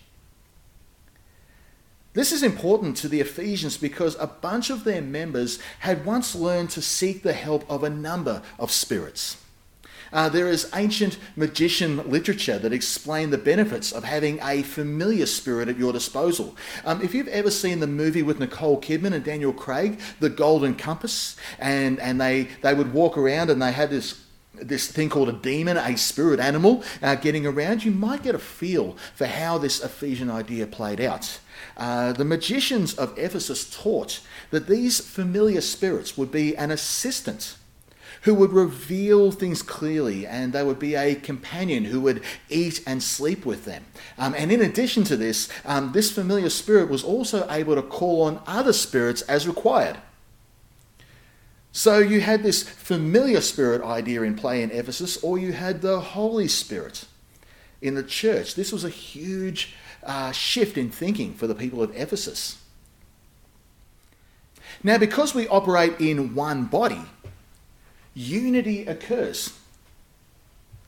This 2.14 2.32
is 2.32 2.44
important 2.44 2.98
to 2.98 3.08
the 3.08 3.22
Ephesians 3.22 3.78
because 3.78 4.16
a 4.20 4.28
bunch 4.28 4.70
of 4.70 4.84
their 4.84 5.02
members 5.02 5.60
had 5.80 6.06
once 6.06 6.36
learned 6.36 6.70
to 6.72 6.82
seek 6.82 7.24
the 7.24 7.34
help 7.34 7.70
of 7.70 7.84
a 7.84 7.90
number 7.90 8.42
of 8.60 8.70
spirits. 8.70 9.38
Uh, 10.14 10.30
there 10.30 10.48
is 10.48 10.70
ancient 10.74 11.18
magician 11.36 12.10
literature 12.10 12.60
that 12.60 12.74
explain 12.74 13.30
the 13.30 13.38
benefits 13.38 13.92
of 13.92 14.04
having 14.04 14.40
a 14.42 14.62
familiar 14.62 15.26
spirit 15.26 15.70
at 15.70 15.78
your 15.78 15.94
disposal. 15.94 16.56
Um, 16.86 17.02
if 17.02 17.14
you've 17.14 17.28
ever 17.30 17.52
seen 17.52 17.80
the 17.80 17.88
movie 17.88 18.24
with 18.24 18.40
Nicole 18.40 18.82
Kidman 18.82 19.14
and 19.14 19.24
Daniel 19.24 19.54
Craig, 19.54 20.00
The 20.20 20.30
Golden 20.30 20.76
Compass, 20.76 21.36
and, 21.60 22.00
and 22.00 22.20
they, 22.20 22.50
they 22.62 22.74
would 22.74 22.94
walk 22.94 23.18
around 23.18 23.50
and 23.50 23.62
they 23.62 23.72
had 23.72 23.90
this 23.90 24.22
this 24.62 24.92
thing 24.92 25.10
called 25.10 25.30
a 25.30 25.34
daemon, 25.34 25.78
a 25.78 25.98
spirit 25.98 26.40
animal, 26.40 26.84
uh, 27.02 27.16
getting 27.16 27.46
around, 27.46 27.84
you 27.84 27.90
might 27.90 28.22
get 28.22 28.36
a 28.36 28.40
feel 28.40 28.96
for 29.16 29.26
how 29.26 29.58
this 29.58 29.84
Ephesian 29.84 30.30
idea 30.30 30.68
played 30.68 31.02
out. 31.02 31.40
Uh, 31.78 32.12
the 32.14 32.26
magicians 32.26 32.94
of 32.94 33.18
Ephesus 33.18 33.70
taught 33.70 34.22
that 34.52 34.68
these 34.68 35.00
familiar 35.00 35.62
spirits 35.62 36.18
would 36.18 36.32
be 36.32 36.56
an 36.58 36.70
assistant 36.70 37.56
who 38.22 38.36
would 38.36 38.54
reveal 38.54 39.32
things 39.32 39.62
clearly, 39.64 40.28
and 40.28 40.54
they 40.54 40.64
would 40.64 40.80
be 40.80 40.96
a 40.96 41.16
companion 41.16 41.86
who 41.86 42.00
would 42.02 42.22
eat 42.50 42.84
and 42.86 43.02
sleep 43.02 43.46
with 43.46 43.66
them. 43.66 43.84
Um, 44.18 44.36
and 44.38 44.52
in 44.52 44.62
addition 44.62 45.04
to 45.06 45.18
this, 45.18 45.50
um, 45.66 45.92
this 45.92 46.12
familiar 46.12 46.50
spirit 46.50 46.90
was 46.90 47.04
also 47.04 47.50
able 47.50 47.76
to 47.76 47.82
call 47.82 48.24
on 48.24 48.42
other 48.46 48.74
spirits 48.74 49.24
as 49.24 49.48
required. 49.48 49.98
So 51.72 52.00
you 52.00 52.22
had 52.22 52.44
this 52.44 52.64
familiar 52.64 53.42
spirit 53.42 53.82
idea 53.82 54.22
in 54.24 54.36
play 54.36 54.62
in 54.62 54.72
Ephesus, 54.72 55.18
or 55.24 55.40
you 55.40 55.54
had 55.54 55.82
the 55.82 56.00
Holy 56.00 56.48
Spirit 56.48 57.06
in 57.82 57.96
the 57.96 58.04
church. 58.04 58.56
This 58.56 58.72
was 58.72 58.84
a 58.84 58.90
huge 58.90 59.74
uh, 60.04 60.32
shift 60.32 60.78
in 60.78 60.92
thinking 60.92 61.34
for 61.34 61.48
the 61.48 61.56
people 61.56 61.82
of 61.82 61.96
Ephesus. 61.96 62.62
Now, 64.84 64.98
because 64.98 65.34
we 65.34 65.48
operate 65.48 66.00
in 66.00 66.36
one 66.36 66.66
body, 66.66 67.02
unity 68.14 68.86
occurs 68.86 69.58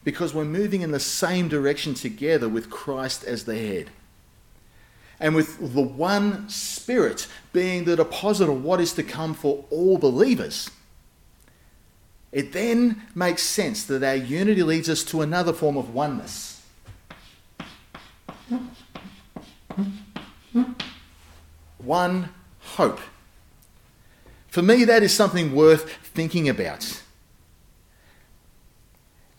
because 0.03 0.33
we're 0.33 0.43
moving 0.43 0.81
in 0.81 0.91
the 0.91 0.99
same 0.99 1.47
direction 1.47 1.93
together 1.93 2.49
with 2.49 2.69
Christ 2.69 3.23
as 3.23 3.45
the 3.45 3.57
head. 3.57 3.89
And 5.19 5.35
with 5.35 5.73
the 5.73 5.81
one 5.81 6.49
Spirit 6.49 7.27
being 7.53 7.85
the 7.85 7.95
deposit 7.95 8.49
of 8.49 8.63
what 8.63 8.81
is 8.81 8.93
to 8.93 9.03
come 9.03 9.33
for 9.33 9.63
all 9.69 9.97
believers, 9.97 10.69
it 12.31 12.51
then 12.51 13.03
makes 13.15 13.43
sense 13.43 13.83
that 13.85 14.03
our 14.03 14.15
unity 14.15 14.63
leads 14.63 14.89
us 14.89 15.03
to 15.05 15.21
another 15.21 15.53
form 15.53 15.77
of 15.77 15.93
oneness. 15.93 16.61
One 21.77 22.29
hope. 22.59 22.99
For 24.47 24.61
me, 24.61 24.83
that 24.83 25.03
is 25.03 25.13
something 25.13 25.55
worth 25.55 25.89
thinking 26.03 26.49
about. 26.49 27.02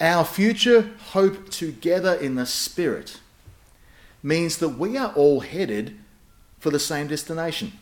Our 0.05 0.27
future 0.27 0.91
hope 1.13 1.49
together 1.49 2.13
in 2.13 2.35
the 2.35 2.45
Spirit 2.45 3.21
means 4.23 4.59
that 4.59 4.69
we 4.69 4.99
are 4.99 5.11
all 5.15 5.41
headed 5.41 5.97
for 6.59 6.69
the 6.69 6.79
same 6.79 7.07
destination. 7.07 7.73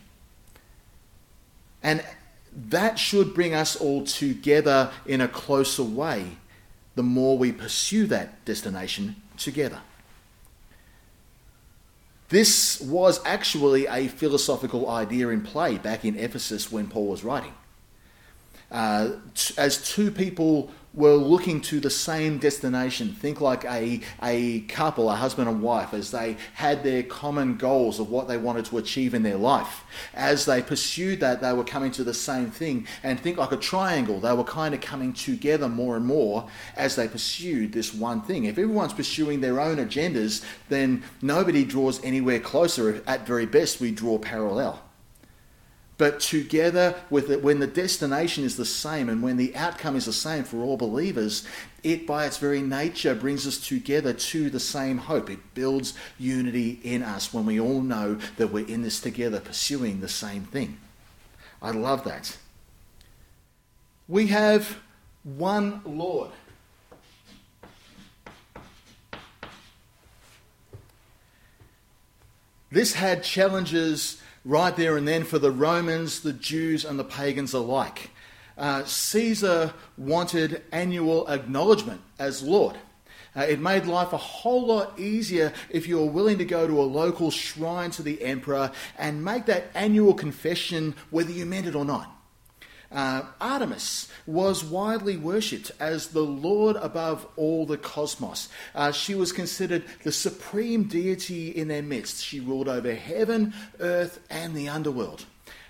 And 1.83 2.05
that 2.55 3.01
should 3.01 3.35
bring 3.35 3.55
us 3.55 3.75
all 3.75 4.05
together 4.05 4.93
in 5.05 5.21
a 5.21 5.27
closer 5.27 5.83
way 5.83 6.37
the 6.95 7.03
more 7.03 7.37
we 7.37 7.51
pursue 7.51 8.07
that 8.07 8.45
destination 8.45 9.17
together. 9.37 9.81
This 12.29 12.81
was 12.81 13.21
actually 13.25 13.89
a 13.89 14.07
philosophical 14.07 14.89
idea 14.89 15.31
in 15.31 15.41
play 15.41 15.77
back 15.77 16.05
in 16.05 16.17
Ephesus 16.17 16.71
when 16.71 16.87
Paul 16.87 17.09
was 17.09 17.25
writing. 17.25 17.55
Uh, 18.73 19.11
as 19.59 19.87
two 19.87 20.11
people 20.11 20.71
were 20.95 21.15
looking 21.15 21.61
to 21.61 21.81
the 21.81 21.91
same 21.91 22.39
destination. 22.39 23.13
Think 23.13 23.41
like 23.41 23.65
a, 23.65 24.01
a 24.23 24.61
couple, 24.63 25.11
a 25.11 25.15
husband 25.15 25.49
and 25.49 25.63
wife, 25.63 25.95
as 25.95 26.11
they 26.11 26.37
had 26.55 26.83
their 26.83 27.03
common 27.03 27.57
goals 27.57 27.99
of 27.99 28.11
what 28.11 28.29
they 28.29 28.37
wanted 28.37 28.67
to 28.67 28.79
achieve 28.79 29.15
in 29.15 29.23
their 29.23 29.37
life. 29.37 29.85
As 30.15 30.45
they 30.45 30.61
pursued 30.61 31.21
that, 31.21 31.41
they 31.41 31.53
were 31.53 31.65
coming 31.65 31.93
to 31.93 32.05
the 32.05 32.13
same 32.15 32.51
thing. 32.51 32.87
And 33.03 33.19
think 33.19 33.39
like 33.39 33.53
a 33.53 33.57
triangle, 33.57 34.21
they 34.21 34.33
were 34.33 34.45
kind 34.45 34.75
of 34.75 34.81
coming 34.81 35.13
together 35.13 35.69
more 35.69 35.97
and 35.97 36.05
more 36.05 36.49
as 36.77 36.97
they 36.97 37.09
pursued 37.09 37.73
this 37.73 37.95
one 37.95 38.21
thing. 38.23 38.45
If 38.45 38.59
everyone's 38.59 38.93
pursuing 38.93 39.41
their 39.41 39.61
own 39.61 39.77
agendas, 39.77 40.45
then 40.69 41.03
nobody 41.23 41.65
draws 41.65 42.05
anywhere 42.05 42.41
closer. 42.41 43.03
At 43.07 43.27
very 43.27 43.47
best, 43.47 43.81
we 43.81 43.93
draw 43.93 44.19
parallel 44.19 44.83
but 45.99 46.21
together 46.21 46.97
with 47.11 47.31
it, 47.31 47.43
when 47.43 47.61
the 47.61 47.67
destination 47.67 48.45
is 48.45 48.57
the 48.57 48.65
same 48.65 49.09
and 49.09 49.23
when 49.23 49.37
the 49.37 49.55
outcome 49.55 49.95
is 49.95 50.07
the 50.07 50.13
same 50.13 50.43
for 50.43 50.63
all 50.63 50.77
believers, 50.77 51.47
it 51.83 52.07
by 52.07 52.27
its 52.27 52.39
very 52.39 52.63
nature 52.63 53.15
brings 53.15 53.47
us 53.47 53.59
together 53.59 54.13
to 54.13 54.51
the 54.51 54.61
same 54.61 54.99
hope. 54.99 55.31
It 55.31 55.55
builds 55.55 55.95
unity 56.19 56.81
in 56.83 57.03
us 57.03 57.33
when 57.33 57.47
we 57.47 57.61
all 57.61 57.83
know 57.83 58.15
that 58.37 58.49
we're 58.49 58.67
in 58.67 58.83
this 58.83 59.01
together, 59.01 59.41
pursuing 59.41 60.01
the 60.01 60.09
same 60.09 60.45
thing. 60.45 60.79
I 61.61 61.71
love 61.71 62.05
that. 62.05 62.37
We 64.09 64.29
have 64.29 64.79
one 65.23 65.83
Lord. 65.85 66.31
This 72.73 72.95
had 72.95 73.23
challenges 73.23 74.21
right 74.45 74.75
there 74.77 74.97
and 74.97 75.07
then 75.07 75.25
for 75.25 75.39
the 75.39 75.51
Romans, 75.51 76.21
the 76.21 76.33
Jews, 76.33 76.85
and 76.85 76.99
the 76.99 77.05
pagans 77.05 77.53
alike. 77.53 78.11
Uh, 78.57 78.85
Caesar 78.85 79.73
wanted 79.97 80.63
annual 80.73 81.29
acknowledgement 81.29 82.01
as 82.19 82.43
Lord. 82.43 82.77
Uh, 83.35 83.41
it 83.41 83.61
made 83.61 83.87
life 83.87 84.13
a 84.13 84.19
whole 84.19 84.67
lot 84.67 84.99
easier 84.99 85.53
if 85.71 85.89
you 85.89 85.99
were 85.99 86.11
willing 86.11 86.37
to 86.39 86.45
go 86.45 86.67
to 86.67 86.81
a 86.81 86.85
local 86.85 87.31
shrine 87.31 87.91
to 87.91 88.03
the 88.03 88.23
emperor 88.23 88.71
and 88.99 89.25
make 89.25 89.47
that 89.47 89.71
annual 89.75 90.13
confession 90.13 90.95
whether 91.11 91.33
you 91.33 91.47
meant 91.47 91.67
it 91.67 91.75
or 91.75 91.85
not. 91.85 92.15
Uh, 92.93 93.23
Artemis 93.41 94.09
was 94.27 94.63
widely 94.63 95.17
worshipped 95.17 95.73
as 95.81 96.09
the 96.09 96.23
Lord 96.23 96.77
above 96.77 97.27
all 97.37 97.65
the 97.65 97.79
cosmos. 97.79 98.49
Uh, 98.75 98.93
she 98.93 99.15
was 99.15 99.33
considered 99.33 99.85
the 100.03 100.13
supreme 100.13 100.85
deity 100.85 101.49
in 101.49 101.69
their 101.69 101.83
midst. 101.83 102.23
She 102.23 102.39
ruled 102.39 102.69
over 102.69 102.95
heaven, 102.95 103.55
earth, 103.81 104.21
and 104.29 104.55
the 104.55 104.69
underworld. 104.69 105.25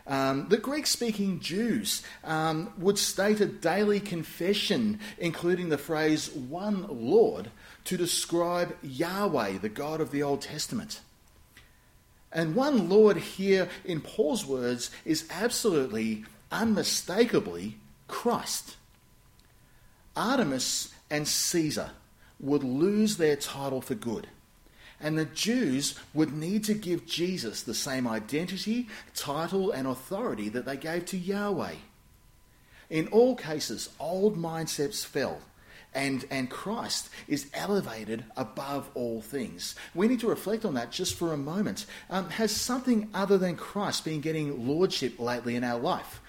Um, 0.04 0.48
the 0.48 0.58
Greek 0.58 0.88
speaking 0.88 1.38
Jews 1.38 2.02
um, 2.24 2.72
would 2.76 2.98
state 2.98 3.40
a 3.40 3.46
daily 3.46 4.00
confession, 4.00 4.98
including 5.16 5.68
the 5.68 5.78
phrase 5.78 6.30
one 6.32 6.86
Lord, 6.88 7.52
to 7.84 7.96
describe 7.96 8.76
Yahweh, 8.82 9.58
the 9.58 9.68
God 9.68 10.00
of 10.00 10.10
the 10.10 10.24
Old 10.24 10.40
Testament. 10.40 11.00
And 12.32 12.56
one 12.56 12.88
Lord 12.88 13.18
here 13.18 13.68
in 13.84 14.00
Paul's 14.00 14.44
words 14.44 14.90
is 15.04 15.28
absolutely 15.30 16.24
unmistakably 16.52 17.78
Christ. 18.06 18.76
Artemis 20.14 20.92
and 21.10 21.26
Caesar 21.26 21.90
would 22.38 22.62
lose 22.62 23.16
their 23.16 23.36
title 23.36 23.80
for 23.80 23.94
good. 23.94 24.28
And 25.00 25.18
the 25.18 25.24
Jews 25.24 25.98
would 26.14 26.32
need 26.32 26.62
to 26.64 26.74
give 26.74 27.06
Jesus 27.06 27.62
the 27.62 27.74
same 27.74 28.06
identity, 28.06 28.88
title, 29.14 29.72
and 29.72 29.88
authority 29.88 30.48
that 30.50 30.64
they 30.64 30.76
gave 30.76 31.06
to 31.06 31.18
Yahweh. 31.18 31.74
In 32.88 33.08
all 33.08 33.34
cases, 33.34 33.88
old 33.98 34.36
mindsets 34.36 35.04
fell, 35.04 35.40
and, 35.94 36.24
and 36.30 36.48
Christ 36.48 37.08
is 37.26 37.50
elevated 37.52 38.24
above 38.36 38.90
all 38.94 39.22
things. 39.22 39.74
We 39.94 40.06
need 40.06 40.20
to 40.20 40.28
reflect 40.28 40.64
on 40.64 40.74
that 40.74 40.92
just 40.92 41.16
for 41.16 41.32
a 41.32 41.38
moment. 41.38 41.86
Um, 42.08 42.30
has 42.30 42.54
something 42.54 43.08
other 43.12 43.38
than 43.38 43.56
Christ 43.56 44.04
been 44.04 44.20
getting 44.20 44.68
lordship 44.68 45.18
lately 45.18 45.56
in 45.56 45.64
our 45.64 45.80
life? 45.80 46.20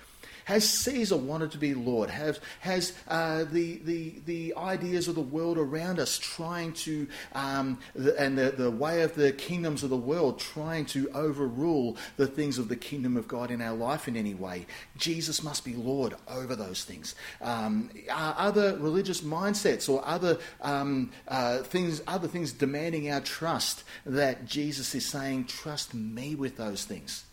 Has 0.45 0.67
Caesar 0.69 1.17
wanted 1.17 1.51
to 1.51 1.58
be 1.58 1.73
Lord? 1.73 2.10
Has, 2.10 2.39
has 2.60 2.93
uh, 3.08 3.45
the, 3.45 3.77
the, 3.84 4.15
the 4.25 4.53
ideas 4.56 5.08
of 5.08 5.15
the 5.15 5.21
world 5.21 5.58
around 5.58 5.99
us 5.99 6.17
trying 6.17 6.73
to, 6.73 7.08
um, 7.34 7.79
the, 7.95 8.19
and 8.19 8.38
the, 8.38 8.51
the 8.51 8.71
way 8.71 9.01
of 9.01 9.15
the 9.15 9.32
kingdoms 9.32 9.84
of 9.84 9.89
the 9.89 9.97
world 9.97 10.39
trying 10.39 10.86
to 10.88 11.10
overrule 11.12 11.97
the 12.17 12.27
things 12.27 12.58
of 12.58 12.67
the 12.67 12.75
kingdom 12.75 13.17
of 13.17 13.27
God 13.27 13.51
in 13.51 13.62
our 13.62 13.75
life 13.75 14.08
in 14.08 14.17
any 14.17 14.34
way? 14.34 14.65
Jesus 14.97 15.43
must 15.43 15.63
be 15.63 15.75
Lord 15.75 16.15
over 16.27 16.56
those 16.56 16.84
things. 16.84 17.15
Um, 17.41 17.89
are 18.12 18.36
other 18.38 18.77
religious 18.77 19.21
mindsets 19.21 19.89
or 19.89 20.06
other 20.06 20.39
um, 20.62 21.12
uh, 21.27 21.60
things, 21.60 22.01
other 22.08 22.27
things 22.27 22.51
demanding 22.51 23.10
our 23.12 23.21
trust 23.21 23.84
that 24.06 24.45
Jesus 24.45 24.93
is 24.95 25.06
saying, 25.06 25.45
trust 25.45 25.93
me 25.93 26.36
with 26.36 26.58
those 26.58 26.84
things? 26.84 27.25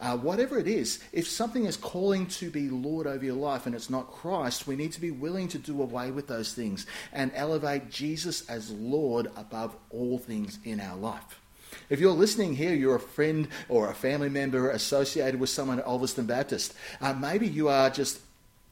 Uh, 0.00 0.16
whatever 0.16 0.58
it 0.58 0.66
is, 0.66 1.00
if 1.12 1.28
something 1.28 1.66
is 1.66 1.76
calling 1.76 2.26
to 2.26 2.50
be 2.50 2.70
Lord 2.70 3.06
over 3.06 3.24
your 3.24 3.34
life 3.34 3.66
and 3.66 3.74
it's 3.74 3.90
not 3.90 4.10
Christ, 4.10 4.66
we 4.66 4.74
need 4.74 4.92
to 4.92 5.00
be 5.00 5.10
willing 5.10 5.46
to 5.48 5.58
do 5.58 5.82
away 5.82 6.10
with 6.10 6.26
those 6.26 6.54
things 6.54 6.86
and 7.12 7.30
elevate 7.34 7.90
Jesus 7.90 8.48
as 8.48 8.70
Lord 8.70 9.30
above 9.36 9.76
all 9.90 10.18
things 10.18 10.58
in 10.64 10.80
our 10.80 10.96
life. 10.96 11.40
If 11.88 12.00
you're 12.00 12.12
listening 12.12 12.56
here, 12.56 12.74
you're 12.74 12.96
a 12.96 13.00
friend 13.00 13.48
or 13.68 13.90
a 13.90 13.94
family 13.94 14.28
member 14.28 14.70
associated 14.70 15.38
with 15.38 15.50
someone 15.50 15.78
at 15.78 15.86
Ulverstone 15.86 16.26
Baptist. 16.26 16.74
Uh, 17.00 17.12
maybe 17.12 17.46
you 17.46 17.68
are 17.68 17.90
just 17.90 18.20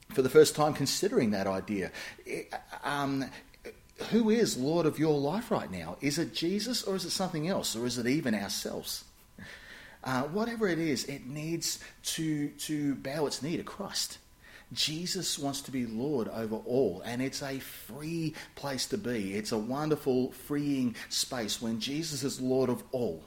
for 0.09 0.21
the 0.21 0.29
first 0.29 0.55
time 0.55 0.73
considering 0.73 1.31
that 1.31 1.47
idea. 1.47 1.91
Um, 2.83 3.25
who 4.09 4.29
is 4.29 4.57
Lord 4.57 4.85
of 4.85 4.97
your 4.97 5.17
life 5.17 5.51
right 5.51 5.69
now? 5.69 5.97
Is 6.01 6.17
it 6.17 6.33
Jesus 6.33 6.83
or 6.83 6.95
is 6.95 7.05
it 7.05 7.11
something 7.11 7.47
else 7.47 7.75
or 7.75 7.85
is 7.85 7.97
it 7.97 8.07
even 8.07 8.33
ourselves? 8.33 9.03
Uh, 10.03 10.23
whatever 10.23 10.67
it 10.67 10.79
is, 10.79 11.05
it 11.05 11.27
needs 11.27 11.79
to, 12.03 12.49
to 12.51 12.95
bow 12.95 13.25
its 13.25 13.41
knee 13.41 13.57
to 13.57 13.63
Christ. 13.63 14.17
Jesus 14.71 15.39
wants 15.39 15.61
to 15.63 15.71
be 15.71 15.85
Lord 15.85 16.27
over 16.27 16.57
all, 16.57 17.01
and 17.03 17.21
it's 17.21 17.41
a 17.41 17.59
free 17.59 18.35
place 18.55 18.85
to 18.87 18.97
be. 18.97 19.33
It's 19.33 19.51
a 19.51 19.57
wonderful, 19.57 20.31
freeing 20.31 20.95
space 21.09 21.61
when 21.61 21.79
Jesus 21.79 22.23
is 22.23 22.39
Lord 22.39 22.69
of 22.69 22.83
all. 22.91 23.23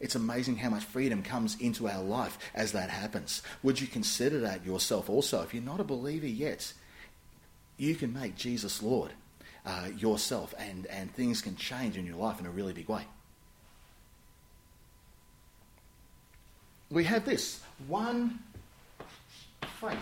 It's 0.00 0.16
amazing 0.16 0.56
how 0.56 0.70
much 0.70 0.84
freedom 0.84 1.22
comes 1.22 1.56
into 1.60 1.88
our 1.88 2.02
life 2.02 2.38
as 2.54 2.72
that 2.72 2.90
happens. 2.90 3.42
Would 3.62 3.80
you 3.80 3.86
consider 3.86 4.40
that 4.40 4.66
yourself 4.66 5.08
also? 5.08 5.42
If 5.42 5.54
you're 5.54 5.62
not 5.62 5.80
a 5.80 5.84
believer 5.84 6.26
yet, 6.26 6.72
you 7.78 7.94
can 7.94 8.12
make 8.12 8.36
Jesus 8.36 8.82
Lord 8.82 9.12
uh, 9.64 9.88
yourself, 9.96 10.52
and, 10.58 10.86
and 10.86 11.14
things 11.14 11.40
can 11.40 11.56
change 11.56 11.96
in 11.96 12.06
your 12.06 12.16
life 12.16 12.40
in 12.40 12.46
a 12.46 12.50
really 12.50 12.72
big 12.72 12.88
way. 12.88 13.04
We 16.90 17.04
have 17.04 17.24
this 17.24 17.60
one 17.88 18.38
faith. 19.80 19.98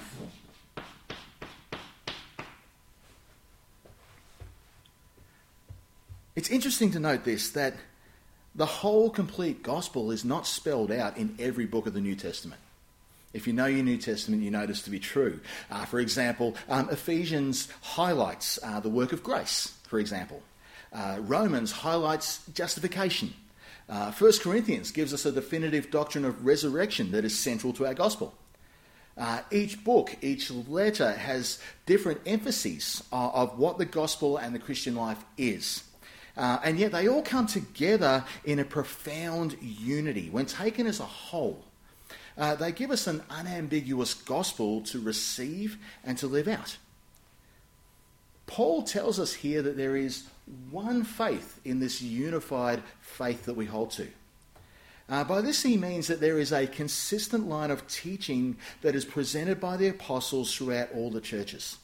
It's 6.37 6.51
interesting 6.51 6.91
to 6.93 6.99
note 6.99 7.25
this 7.25 7.51
that 7.51 7.75
the 8.55 8.67
whole 8.67 9.09
complete 9.11 9.63
gospel 9.63 10.11
is 10.11 10.25
not 10.25 10.47
spelled 10.47 10.93
out 10.93 11.17
in 11.17 11.37
every 11.39 11.65
book 11.67 11.87
of 11.87 11.95
the 11.95 12.01
New 12.01 12.17
Testament. 12.17 12.61
If 13.33 13.47
you 13.47 13.53
know 13.53 13.67
your 13.67 13.83
New 13.83 13.99
Testament, 13.99 14.43
you 14.43 14.51
know 14.51 14.67
this 14.67 14.83
to 14.83 14.91
be 14.91 15.01
true. 15.01 15.41
Uh, 15.71 15.85
for 15.87 15.99
example, 15.99 16.55
um, 16.69 16.89
Ephesians 16.91 17.69
highlights 17.81 18.59
uh, 18.63 18.79
the 18.81 18.89
work 18.89 19.13
of 19.13 19.23
grace, 19.23 19.77
for 19.85 19.99
example. 19.99 20.43
Uh, 20.93 21.17
Romans 21.21 21.73
highlights 21.73 22.47
justification. 22.55 23.35
Uh, 23.89 24.11
1 24.13 24.33
Corinthians 24.41 24.91
gives 24.91 25.13
us 25.13 25.27
a 25.27 25.33
definitive 25.33 25.91
doctrine 25.91 26.25
of 26.25 26.45
resurrection 26.45 27.11
that 27.13 27.25
is 27.25 27.39
central 27.39 27.73
to 27.75 27.87
our 27.87 27.95
gospel. 27.95 28.35
Uh, 29.17 29.41
each 29.53 29.85
book, 29.85 30.17
each 30.23 30.51
letter 30.51 31.13
has 31.13 31.61
different 31.87 32.21
emphases 32.27 33.03
uh, 33.13 33.31
of 33.31 33.59
what 33.59 33.79
the 33.79 33.85
gospel 33.85 34.37
and 34.37 34.55
the 34.55 34.59
Christian 34.59 34.97
life 34.97 35.23
is. 35.37 35.85
Uh, 36.37 36.59
and 36.65 36.79
yet 36.79 36.91
they 36.91 37.09
all 37.09 37.23
come 37.23 37.47
together 37.47 38.25
in 38.45 38.59
a 38.59 38.65
profound 38.65 39.57
unity. 39.61 40.31
When 40.31 40.47
taken 40.47 40.87
as 40.87 40.99
a 40.99 41.05
whole, 41.05 41.65
uh, 42.37 42.57
they 42.57 42.73
give 42.73 42.91
us 42.91 43.07
an 43.07 43.23
unambiguous 43.31 44.15
gospel 44.15 44.81
to 44.83 45.01
receive 45.01 45.79
and 46.03 46.19
to 46.19 46.27
live 46.27 46.49
out. 46.49 46.77
Paul 48.47 48.83
tells 48.83 49.19
us 49.19 49.33
here 49.33 49.63
that 49.63 49.77
there 49.77 49.97
is 49.97 50.25
one 50.71 51.05
faith 51.05 51.61
in 51.65 51.81
this 51.81 52.03
unified 52.03 52.83
faith 53.01 53.47
that 53.47 53.55
we 53.55 53.67
hold 53.67 53.91
to. 53.93 54.09
Uh, 55.09 55.25
by 55.25 55.41
this, 55.41 55.63
he 55.63 55.77
means 55.77 56.07
that 56.07 56.21
there 56.21 56.39
is 56.39 56.53
a 56.53 56.67
consistent 56.67 57.49
line 57.49 57.71
of 57.71 57.87
teaching 57.89 58.57
that 58.83 58.95
is 58.95 59.05
presented 59.05 59.61
by 59.61 59.77
the 59.77 59.89
apostles 59.89 60.55
throughout 60.55 60.93
all 60.95 61.11
the 61.11 61.21
churches 61.21 61.79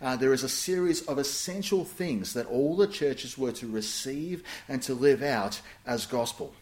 uh, 0.00 0.16
there 0.16 0.32
is 0.32 0.42
a 0.42 0.48
series 0.48 1.02
of 1.06 1.18
essential 1.18 1.84
things 1.84 2.34
that 2.34 2.46
all 2.46 2.76
the 2.76 2.86
churches 2.86 3.38
were 3.38 3.52
to 3.52 3.66
receive 3.66 4.42
and 4.68 4.82
to 4.82 4.94
live 4.94 5.22
out 5.22 5.60
as 5.86 6.06
gospel. 6.06 6.52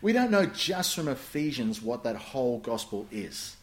We 0.00 0.12
don't 0.12 0.30
know 0.30 0.46
just 0.46 0.94
from 0.94 1.08
Ephesians 1.08 1.82
what 1.82 2.02
that 2.04 2.16
whole 2.16 2.58
gospel 2.58 3.06
is. 3.10 3.56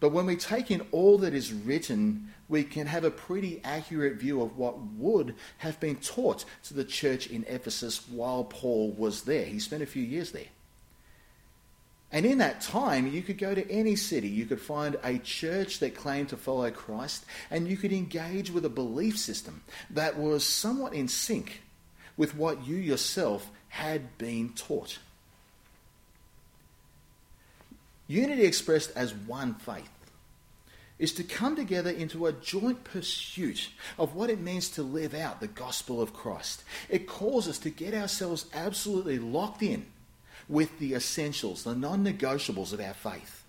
But 0.00 0.10
when 0.10 0.26
we 0.26 0.36
take 0.36 0.70
in 0.70 0.82
all 0.90 1.18
that 1.18 1.34
is 1.34 1.52
written, 1.52 2.34
we 2.48 2.64
can 2.64 2.86
have 2.86 3.04
a 3.04 3.10
pretty 3.10 3.60
accurate 3.64 4.14
view 4.14 4.42
of 4.42 4.56
what 4.56 4.78
would 4.96 5.34
have 5.58 5.80
been 5.80 5.96
taught 5.96 6.44
to 6.64 6.74
the 6.74 6.84
church 6.84 7.26
in 7.26 7.44
Ephesus 7.48 8.08
while 8.08 8.44
Paul 8.44 8.92
was 8.92 9.22
there. 9.22 9.44
He 9.44 9.58
spent 9.58 9.82
a 9.82 9.86
few 9.86 10.02
years 10.02 10.32
there. 10.32 10.48
And 12.12 12.24
in 12.24 12.38
that 12.38 12.60
time, 12.60 13.08
you 13.08 13.22
could 13.22 13.38
go 13.38 13.56
to 13.56 13.68
any 13.68 13.96
city, 13.96 14.28
you 14.28 14.46
could 14.46 14.60
find 14.60 14.96
a 15.02 15.18
church 15.18 15.80
that 15.80 15.96
claimed 15.96 16.28
to 16.28 16.36
follow 16.36 16.70
Christ, 16.70 17.24
and 17.50 17.66
you 17.66 17.76
could 17.76 17.92
engage 17.92 18.52
with 18.52 18.64
a 18.64 18.68
belief 18.68 19.18
system 19.18 19.62
that 19.90 20.16
was 20.16 20.46
somewhat 20.46 20.94
in 20.94 21.08
sync 21.08 21.62
with 22.16 22.36
what 22.36 22.64
you 22.64 22.76
yourself 22.76 23.50
had 23.68 24.16
been 24.16 24.50
taught. 24.50 24.98
Unity 28.06 28.44
expressed 28.44 28.92
as 28.94 29.12
one 29.14 29.54
faith 29.54 29.88
is 30.98 31.12
to 31.14 31.24
come 31.24 31.56
together 31.56 31.90
into 31.90 32.26
a 32.26 32.32
joint 32.32 32.84
pursuit 32.84 33.70
of 33.98 34.14
what 34.14 34.30
it 34.30 34.40
means 34.40 34.68
to 34.70 34.82
live 34.82 35.14
out 35.14 35.40
the 35.40 35.48
gospel 35.48 36.00
of 36.00 36.14
Christ. 36.14 36.62
It 36.88 37.06
calls 37.06 37.48
us 37.48 37.58
to 37.60 37.70
get 37.70 37.94
ourselves 37.94 38.46
absolutely 38.54 39.18
locked 39.18 39.62
in 39.62 39.86
with 40.48 40.78
the 40.78 40.94
essentials, 40.94 41.64
the 41.64 41.74
non 41.74 42.04
negotiables 42.04 42.72
of 42.72 42.80
our 42.80 42.94
faith. 42.94 43.44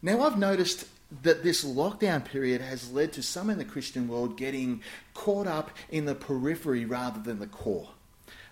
Now, 0.00 0.22
I've 0.22 0.38
noticed 0.38 0.86
that 1.22 1.42
this 1.42 1.64
lockdown 1.64 2.24
period 2.24 2.60
has 2.60 2.90
led 2.90 3.12
to 3.12 3.22
some 3.22 3.50
in 3.50 3.58
the 3.58 3.64
Christian 3.64 4.08
world 4.08 4.36
getting 4.36 4.82
caught 5.14 5.46
up 5.46 5.70
in 5.90 6.06
the 6.06 6.14
periphery 6.14 6.84
rather 6.84 7.20
than 7.20 7.38
the 7.38 7.46
core. 7.46 7.90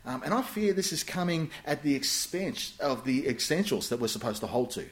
Um, 0.04 0.22
and 0.22 0.32
I 0.32 0.42
fear 0.42 0.72
this 0.72 0.92
is 0.92 1.02
coming 1.02 1.50
at 1.64 1.82
the 1.82 1.94
expense 1.94 2.74
of 2.80 3.04
the 3.04 3.26
essentials 3.26 3.88
that 3.88 4.00
we're 4.00 4.08
supposed 4.08 4.40
to 4.40 4.46
hold 4.46 4.70
to. 4.72 4.86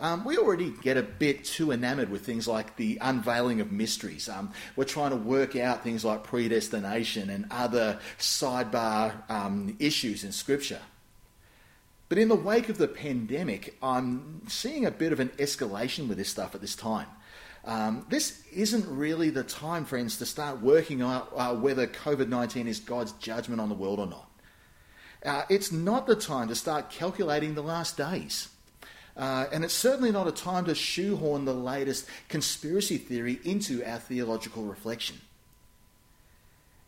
Um, 0.00 0.24
we 0.24 0.38
already 0.38 0.70
get 0.82 0.96
a 0.96 1.02
bit 1.02 1.44
too 1.44 1.72
enamored 1.72 2.08
with 2.08 2.24
things 2.24 2.48
like 2.48 2.76
the 2.76 2.96
unveiling 3.02 3.60
of 3.60 3.70
mysteries. 3.70 4.30
Um, 4.30 4.50
we're 4.74 4.84
trying 4.84 5.10
to 5.10 5.16
work 5.16 5.56
out 5.56 5.84
things 5.84 6.06
like 6.06 6.24
predestination 6.24 7.28
and 7.28 7.46
other 7.50 7.98
sidebar 8.18 9.30
um, 9.30 9.76
issues 9.78 10.24
in 10.24 10.32
Scripture. 10.32 10.80
But 12.08 12.16
in 12.16 12.28
the 12.28 12.34
wake 12.34 12.70
of 12.70 12.78
the 12.78 12.88
pandemic, 12.88 13.76
I'm 13.82 14.40
seeing 14.48 14.86
a 14.86 14.90
bit 14.90 15.12
of 15.12 15.20
an 15.20 15.28
escalation 15.38 16.08
with 16.08 16.16
this 16.16 16.30
stuff 16.30 16.54
at 16.54 16.62
this 16.62 16.74
time. 16.74 17.06
Um, 17.66 18.06
this 18.08 18.42
isn't 18.52 18.86
really 18.88 19.28
the 19.28 19.44
time, 19.44 19.84
friends, 19.84 20.16
to 20.16 20.26
start 20.26 20.62
working 20.62 21.02
out 21.02 21.30
uh, 21.36 21.54
whether 21.54 21.86
COVID 21.86 22.28
19 22.28 22.66
is 22.66 22.80
God's 22.80 23.12
judgment 23.12 23.60
on 23.60 23.68
the 23.68 23.74
world 23.74 23.98
or 23.98 24.06
not. 24.06 24.30
Uh, 25.24 25.42
it's 25.50 25.70
not 25.70 26.06
the 26.06 26.16
time 26.16 26.48
to 26.48 26.54
start 26.54 26.88
calculating 26.88 27.54
the 27.54 27.62
last 27.62 27.98
days. 27.98 28.48
Uh, 29.20 29.46
and 29.52 29.62
it's 29.62 29.74
certainly 29.74 30.10
not 30.10 30.26
a 30.26 30.32
time 30.32 30.64
to 30.64 30.74
shoehorn 30.74 31.44
the 31.44 31.52
latest 31.52 32.06
conspiracy 32.30 32.96
theory 32.96 33.38
into 33.44 33.84
our 33.84 33.98
theological 33.98 34.62
reflection. 34.62 35.20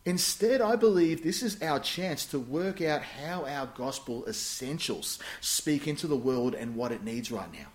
Instead, 0.03 0.59
I 0.59 0.75
believe 0.75 1.21
this 1.21 1.43
is 1.43 1.61
our 1.61 1.79
chance 1.79 2.25
to 2.25 2.39
work 2.39 2.81
out 2.81 3.03
how 3.03 3.45
our 3.45 3.67
gospel 3.67 4.25
essentials 4.25 5.19
speak 5.41 5.87
into 5.87 6.07
the 6.07 6.17
world 6.17 6.55
and 6.55 6.75
what 6.75 6.91
it 6.91 7.03
needs 7.03 7.31
right 7.31 7.53
now. 7.53 7.67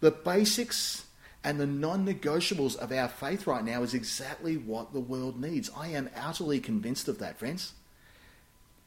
The 0.00 0.10
basics 0.10 1.04
and 1.44 1.60
the 1.60 1.66
non 1.66 2.06
negotiables 2.06 2.76
of 2.76 2.92
our 2.92 3.08
faith 3.08 3.46
right 3.46 3.62
now 3.62 3.82
is 3.82 3.92
exactly 3.92 4.56
what 4.56 4.94
the 4.94 5.00
world 5.00 5.38
needs. 5.38 5.70
I 5.76 5.88
am 5.88 6.08
utterly 6.16 6.60
convinced 6.60 7.08
of 7.08 7.18
that, 7.18 7.38
friends. 7.38 7.74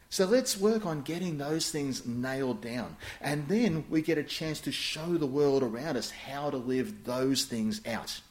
So 0.10 0.26
let's 0.26 0.58
work 0.58 0.86
on 0.86 1.02
getting 1.02 1.38
those 1.38 1.70
things 1.70 2.06
nailed 2.06 2.62
down. 2.62 2.96
And 3.20 3.48
then 3.48 3.86
we 3.90 4.02
get 4.02 4.18
a 4.18 4.24
chance 4.24 4.62
to 4.62 4.72
show 4.72 5.18
the 5.18 5.26
world 5.26 5.64
around 5.64 5.98
us 5.98 6.12
how 6.12 6.50
to 6.50 6.58
live 6.58 7.04
those 7.04 7.44
things 7.44 7.82
out. 7.86 8.22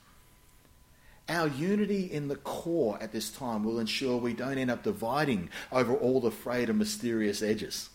Our 1.28 1.48
unity 1.48 2.04
in 2.04 2.28
the 2.28 2.36
core 2.36 2.98
at 3.00 3.12
this 3.12 3.30
time 3.30 3.64
will 3.64 3.78
ensure 3.78 4.16
we 4.16 4.32
don't 4.32 4.58
end 4.58 4.70
up 4.70 4.84
dividing 4.84 5.50
over 5.72 5.94
all 5.94 6.20
the 6.20 6.30
frayed 6.30 6.70
and 6.70 6.78
mysterious 6.78 7.42
edges. 7.42 7.90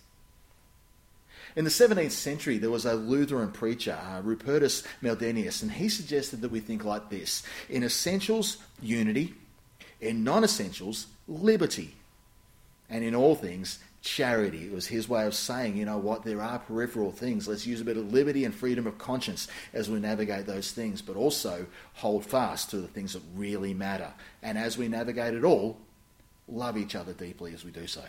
In 1.55 1.65
the 1.65 1.71
17th 1.71 2.11
century, 2.11 2.57
there 2.57 2.69
was 2.69 2.85
a 2.85 2.93
Lutheran 2.93 3.51
preacher, 3.51 3.97
uh, 4.01 4.21
Rupertus 4.21 4.85
Meldenius, 5.01 5.61
and 5.61 5.71
he 5.71 5.89
suggested 5.89 6.41
that 6.41 6.51
we 6.51 6.59
think 6.59 6.85
like 6.85 7.09
this 7.09 7.43
In 7.69 7.83
essentials, 7.83 8.57
unity. 8.81 9.33
In 9.99 10.23
non 10.23 10.43
essentials, 10.43 11.07
liberty. 11.27 11.95
And 12.91 13.03
in 13.03 13.15
all 13.15 13.33
things, 13.33 13.79
charity. 14.01 14.65
It 14.65 14.71
was 14.71 14.87
his 14.87 15.07
way 15.07 15.25
of 15.25 15.33
saying, 15.33 15.77
you 15.77 15.85
know 15.85 15.97
what, 15.97 16.23
there 16.23 16.41
are 16.41 16.59
peripheral 16.59 17.11
things. 17.11 17.47
Let's 17.47 17.65
use 17.65 17.81
a 17.81 17.85
bit 17.85 17.97
of 17.97 18.11
liberty 18.11 18.45
and 18.45 18.53
freedom 18.53 18.85
of 18.85 18.97
conscience 18.97 19.47
as 19.73 19.89
we 19.89 19.99
navigate 19.99 20.45
those 20.45 20.71
things, 20.71 21.01
but 21.01 21.15
also 21.15 21.65
hold 21.93 22.25
fast 22.25 22.69
to 22.71 22.77
the 22.77 22.87
things 22.87 23.13
that 23.13 23.21
really 23.35 23.73
matter. 23.73 24.11
And 24.43 24.57
as 24.57 24.77
we 24.77 24.87
navigate 24.87 25.33
it 25.33 25.43
all, 25.43 25.77
love 26.47 26.77
each 26.77 26.95
other 26.95 27.13
deeply 27.13 27.53
as 27.53 27.63
we 27.63 27.71
do 27.71 27.87
so. 27.87 28.03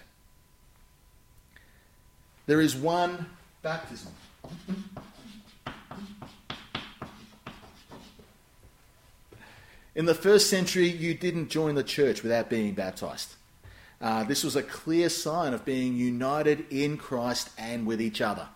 There 2.47 2.61
is 2.61 2.75
one 2.75 3.27
baptism. 3.63 4.13
In 9.95 10.07
the 10.07 10.15
first 10.15 10.49
century, 10.49 10.89
you 10.89 11.13
didn't 11.15 11.51
join 11.51 11.75
the 11.75 11.85
church 11.85 12.23
without 12.23 12.49
being 12.49 12.73
baptized. 12.73 13.35
Uh, 14.03 14.25
this 14.25 14.43
was 14.43 14.57
a 14.57 14.63
clear 14.63 15.09
sign 15.09 15.55
of 15.55 15.65
being 15.65 15.95
united 15.95 16.67
in 16.71 16.97
Christ 16.97 17.51
and 17.57 17.87
with 17.87 18.03
each 18.03 18.21
other. 18.21 18.49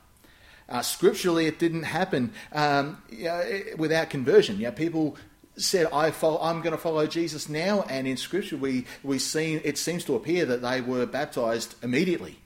Uh, 0.68 0.82
scripturally, 0.82 1.46
it 1.46 1.60
didn't 1.60 1.84
happen 1.84 2.32
um, 2.52 3.00
you 3.08 3.24
know, 3.24 3.62
without 3.76 4.10
conversion. 4.10 4.56
You 4.56 4.64
know, 4.64 4.72
people 4.72 5.16
said, 5.56 5.86
I 5.92 6.10
follow, 6.10 6.40
I'm 6.42 6.60
going 6.60 6.72
to 6.72 6.78
follow 6.78 7.06
Jesus 7.06 7.48
now, 7.48 7.82
and 7.88 8.08
in 8.08 8.16
Scripture, 8.16 8.56
we, 8.56 8.86
we 9.04 9.20
see, 9.20 9.54
it 9.54 9.78
seems 9.78 10.04
to 10.06 10.16
appear 10.16 10.44
that 10.46 10.62
they 10.62 10.80
were 10.80 11.06
baptized 11.06 11.76
immediately. 11.82 12.40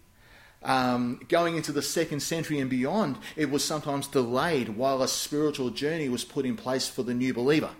Um, 0.63 1.21
going 1.29 1.57
into 1.57 1.73
the 1.73 1.81
second 1.81 2.21
century 2.21 2.61
and 2.61 2.69
beyond, 2.69 3.17
it 3.35 3.51
was 3.51 3.65
sometimes 3.65 4.07
delayed 4.07 4.69
while 4.69 5.03
a 5.03 5.09
spiritual 5.09 5.71
journey 5.71 6.11
was 6.11 6.23
put 6.23 6.45
in 6.45 6.57
place 6.57 6.87
for 6.87 7.03
the 7.03 7.15
new 7.15 7.33
believer. 7.33 7.71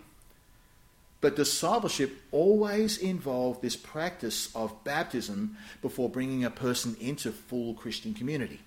But 1.21 1.37
discipleship 1.37 2.17
always 2.31 2.97
involved 2.97 3.61
this 3.61 3.77
practice 3.77 4.55
of 4.55 4.85
baptism 4.85 5.57
before 5.83 6.09
bringing 6.09 6.45
a 6.45 6.51
person 6.51 6.97
into 6.99 7.31
full 7.31 7.75
Christian 7.75 8.15
community. 8.15 8.61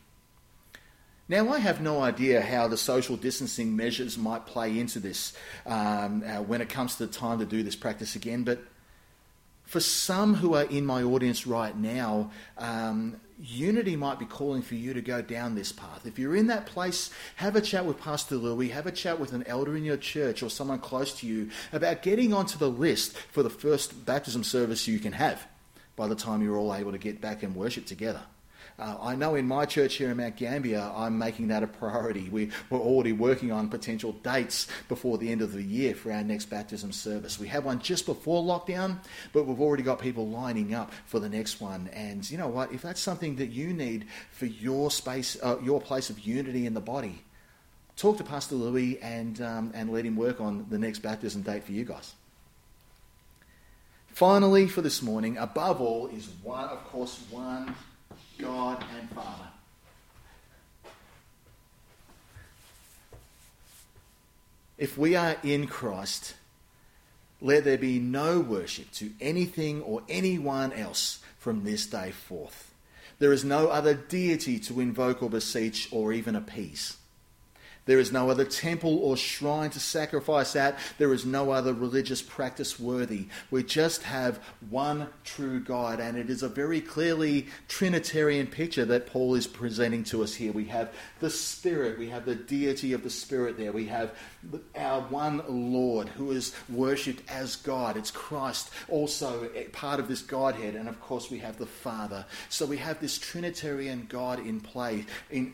Now, 1.30 1.50
I 1.50 1.60
have 1.60 1.82
no 1.82 2.02
idea 2.02 2.42
how 2.42 2.68
the 2.68 2.78
social 2.78 3.16
distancing 3.16 3.76
measures 3.76 4.18
might 4.18 4.46
play 4.46 4.78
into 4.78 5.00
this 5.00 5.34
um, 5.66 6.24
uh, 6.24 6.42
when 6.42 6.62
it 6.62 6.70
comes 6.70 6.98
to 6.98 7.08
the 7.08 7.14
time 7.14 7.40
to 7.40 7.46
do 7.46 7.64
this 7.64 7.78
practice 7.78 8.16
again, 8.16 8.44
but 8.44 8.62
for 9.74 9.80
some 9.80 10.36
who 10.36 10.54
are 10.54 10.66
in 10.66 10.86
my 10.86 11.02
audience 11.02 11.48
right 11.48 11.76
now, 11.76 12.30
um, 12.60 13.16
unity 13.40 13.96
might 13.96 14.20
be 14.20 14.26
calling 14.26 14.62
for 14.62 14.76
you 14.76 14.94
to 14.94 15.02
go 15.02 15.20
down 15.20 15.56
this 15.56 15.72
path. 15.72 16.06
If 16.06 16.20
you're 16.20 16.36
in 16.36 16.46
that 16.46 16.68
place, 16.68 17.10
have 17.38 17.56
a 17.56 17.62
chat 17.62 17.84
with 17.84 18.00
Pastor 18.00 18.36
Louis, 18.36 18.70
have 18.70 18.86
a 18.86 18.92
chat 18.92 19.20
with 19.20 19.34
an 19.34 19.44
elder 19.48 19.76
in 19.76 19.84
your 19.84 19.98
church 19.98 20.44
or 20.44 20.52
someone 20.52 20.78
close 20.78 21.16
to 21.22 21.28
you 21.28 21.50
about 21.72 22.04
getting 22.04 22.36
onto 22.36 22.60
the 22.60 22.70
list 22.70 23.18
for 23.18 23.42
the 23.42 23.50
first 23.50 24.06
baptism 24.06 24.44
service 24.44 24.88
you 24.88 25.00
can 25.00 25.14
have 25.14 25.48
by 25.96 26.08
the 26.08 26.14
time 26.14 26.44
you're 26.44 26.56
all 26.56 26.76
able 26.76 26.92
to 26.92 27.00
get 27.00 27.20
back 27.20 27.42
and 27.42 27.56
worship 27.56 27.88
together. 27.88 28.22
Uh, 28.80 28.98
I 29.00 29.16
know 29.16 29.36
in 29.36 29.48
my 29.48 29.66
church 29.66 29.96
here 29.96 30.10
in 30.10 30.18
Mount 30.18 30.36
Gambier, 30.36 30.92
I'm 30.96 31.18
making 31.18 31.50
that 31.50 31.62
a 31.62 31.68
priority. 31.68 32.28
We, 32.30 32.50
we're 32.72 32.80
already 32.80 33.12
working 33.12 33.52
on 33.52 33.70
potential 33.70 34.14
dates 34.14 34.68
before 34.90 35.20
the 35.20 35.32
end 35.32 35.42
of 35.42 35.52
the 35.54 35.62
year 35.62 35.94
for 35.94 36.12
our 36.12 36.24
next 36.24 36.46
baptism 36.46 36.92
service. 36.92 37.40
We 37.40 37.48
have 37.50 37.66
one 37.66 37.80
just 37.80 38.08
before 38.08 38.42
lockdown, 38.42 38.98
but 39.32 39.46
we've 39.46 39.62
already 39.62 39.84
got 39.84 40.00
people 40.00 40.28
lining 40.28 40.74
up 40.74 40.92
for 41.06 41.20
the 41.20 41.30
next 41.30 41.62
one. 41.62 41.88
And 41.94 42.30
you 42.30 42.38
know 42.38 42.48
what? 42.48 42.72
If 42.72 42.82
that's 42.82 43.00
something 43.00 43.36
that 43.36 43.52
you 43.52 43.74
need 43.74 44.08
for 44.32 44.48
your 44.48 44.90
space, 44.90 45.38
uh, 45.44 45.58
your 45.62 45.80
place 45.80 46.10
of 46.10 46.20
unity 46.20 46.66
in 46.66 46.74
the 46.74 46.82
body, 46.82 47.24
talk 47.96 48.18
to 48.18 48.24
Pastor 48.24 48.56
Louis 48.56 49.00
and, 49.02 49.40
um, 49.40 49.72
and 49.76 49.92
let 49.92 50.04
him 50.04 50.16
work 50.16 50.42
on 50.42 50.66
the 50.72 50.80
next 50.80 51.00
baptism 51.00 51.44
date 51.44 51.64
for 51.64 51.74
you 51.74 51.86
guys. 51.86 52.14
Finally, 54.08 54.68
for 54.68 54.82
this 54.82 55.04
morning, 55.04 55.38
above 55.38 55.80
all, 55.80 56.08
is 56.08 56.28
one, 56.42 56.70
of 56.70 56.84
course, 56.86 57.20
one 57.30 57.76
God 58.40 58.84
and 58.98 59.10
Father. 59.12 59.48
If 64.78 64.98
we 64.98 65.16
are 65.16 65.38
in 65.44 65.68
Christ, 65.68 66.36
let 67.40 67.64
there 67.64 67.78
be 67.78 68.00
no 68.00 68.40
worship 68.40 68.92
to 68.94 69.12
anything 69.22 69.82
or 69.82 70.02
anyone 70.10 70.74
else 70.74 71.20
from 71.38 71.64
this 71.64 71.86
day 71.86 72.12
forth. 72.12 72.74
There 73.20 73.32
is 73.32 73.46
no 73.46 73.68
other 73.68 73.94
deity 73.94 74.60
to 74.60 74.80
invoke 74.80 75.22
or 75.22 75.30
beseech 75.30 75.88
or 75.92 76.12
even 76.12 76.36
appease. 76.36 76.98
There 77.86 78.00
is 78.00 78.12
no 78.12 78.30
other 78.30 78.46
temple 78.46 78.98
or 79.00 79.18
shrine 79.18 79.70
to 79.72 79.80
sacrifice 79.80 80.56
at. 80.56 80.80
There 80.98 81.14
is 81.14 81.26
no 81.26 81.52
other 81.52 81.74
religious 81.74 82.22
practice 82.22 82.80
worthy. 82.80 83.28
We 83.52 83.64
just 83.64 84.04
have 84.04 84.40
one 84.70 85.08
true 85.26 85.60
God, 85.60 86.00
and 86.00 86.18
it 86.18 86.30
is 86.30 86.44
a 86.44 86.50
very 86.50 86.80
clearly 86.80 87.48
Trinitarian 87.68 88.48
picture 88.48 88.86
that 88.86 89.08
Paul 89.08 89.36
is 89.36 89.48
presenting 89.48 90.04
to 90.06 90.24
us 90.24 90.34
here. 90.36 90.54
We 90.54 90.66
have 90.66 90.94
the 91.20 91.30
Spirit, 91.30 92.00
we 92.00 92.10
have 92.10 92.26
the 92.26 92.36
deity 92.36 92.94
of 92.94 93.04
the 93.04 93.10
Spirit 93.10 93.58
there, 93.58 93.72
we 93.72 93.88
have 93.88 94.12
our 94.76 95.02
one 95.02 95.44
Lord 95.50 96.08
who 96.10 96.32
is 96.32 96.56
worshipped 96.70 97.30
as 97.30 97.58
God. 97.58 97.98
It's 97.98 98.12
Christ, 98.12 98.70
also 98.88 99.50
part 99.74 100.00
of 100.00 100.08
this 100.08 100.22
Godhead, 100.22 100.76
and 100.76 100.88
of 100.88 101.02
course 101.02 101.30
we 101.30 101.40
have 101.40 101.58
the 101.58 101.66
Father. 101.66 102.26
So 102.50 102.66
we 102.66 102.78
have 102.78 103.02
this 103.02 103.18
Trinitarian 103.18 104.08
God 104.10 104.40
in 104.40 104.62
play. 104.62 105.06
In 105.30 105.54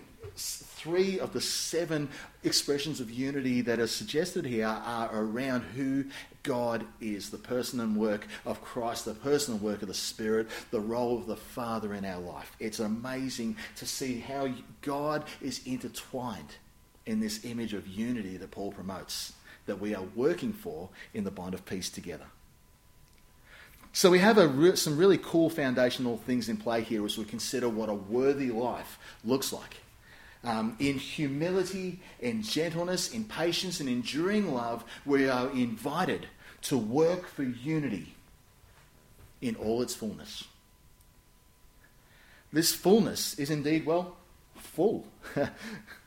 three 0.80 1.20
of 1.20 1.34
the 1.34 1.42
seven 1.42 2.08
expressions 2.44 3.02
of 3.02 3.12
unity 3.12 3.62
that 3.62 3.80
are 3.80 3.88
suggested 3.88 4.46
here 4.46 4.66
are 4.68 5.10
around 5.14 5.62
who 5.76 6.06
God 6.44 6.86
is 7.02 7.30
the 7.30 7.38
person 7.38 7.82
and 7.82 7.98
work 7.98 8.26
of 8.46 8.62
Christ, 8.62 9.04
the 9.04 9.14
person 9.14 9.56
and 9.56 9.64
work 9.64 9.82
of 9.82 9.90
the 9.90 9.94
Spirit, 9.94 10.48
the 10.72 10.80
role 10.80 11.18
of 11.18 11.28
the 11.28 11.36
Father 11.36 11.94
in 11.94 12.06
our 12.06 12.22
life. 12.22 12.56
It's 12.60 12.80
amazing 12.80 13.58
to 13.76 13.86
see 13.86 14.20
how 14.20 14.50
God 14.82 15.26
is 15.42 15.60
intertwined 15.66 16.56
in 17.06 17.20
this 17.20 17.44
image 17.44 17.74
of 17.74 17.86
unity 17.88 18.38
that 18.38 18.52
Paul 18.52 18.72
promotes, 18.72 19.34
that 19.66 19.82
we 19.82 19.94
are 19.94 20.06
working 20.16 20.54
for 20.54 20.90
in 21.14 21.26
the 21.26 21.32
bond 21.32 21.54
of 21.54 21.66
peace 21.66 21.90
together. 21.90 22.28
So 23.92 24.10
we 24.10 24.20
have 24.20 24.38
re- 24.38 24.76
some 24.78 24.98
really 24.98 25.18
cool 25.18 25.50
foundational 25.50 26.18
things 26.18 26.48
in 26.48 26.56
play 26.56 26.84
here 26.84 27.06
as 27.06 27.18
we 27.18 27.26
consider 27.26 27.68
what 27.68 27.90
a 27.90 27.94
worthy 27.94 28.52
life 28.52 28.98
looks 29.26 29.52
like 29.52 29.78
um, 30.44 30.76
in 30.80 30.98
humility, 30.98 32.00
in 32.20 32.44
gentleness, 32.44 33.12
in 33.14 33.26
patience, 33.26 33.80
and 33.80 33.90
enduring 33.90 34.54
love, 34.54 34.84
we 35.06 35.30
are 35.30 35.50
invited 35.52 36.28
to 36.64 36.78
work 36.78 37.28
for 37.28 37.44
unity 37.44 38.16
in 39.42 39.56
all 39.56 39.82
its 39.82 39.96
fullness. 39.96 40.46
This 42.52 42.74
fullness 42.74 43.38
is 43.38 43.50
indeed, 43.50 43.86
well, 43.86 44.18
full. 44.56 45.06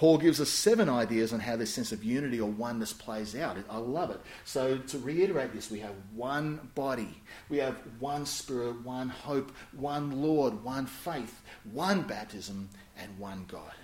Paul 0.00 0.16
gives 0.16 0.40
us 0.40 0.48
seven 0.48 0.88
ideas 0.88 1.34
on 1.34 1.40
how 1.40 1.56
this 1.56 1.74
sense 1.74 1.92
of 1.92 2.02
unity 2.02 2.40
or 2.40 2.48
oneness 2.48 2.90
plays 2.90 3.36
out. 3.36 3.58
I 3.68 3.76
love 3.76 4.08
it. 4.08 4.18
So, 4.46 4.78
to 4.78 4.98
reiterate 4.98 5.52
this, 5.52 5.70
we 5.70 5.80
have 5.80 5.92
one 6.14 6.70
body, 6.74 7.20
we 7.50 7.58
have 7.58 7.76
one 7.98 8.24
spirit, 8.24 8.82
one 8.82 9.10
hope, 9.10 9.52
one 9.76 10.22
Lord, 10.22 10.64
one 10.64 10.86
faith, 10.86 11.42
one 11.70 12.00
baptism, 12.00 12.70
and 12.98 13.18
one 13.18 13.44
God. 13.46 13.74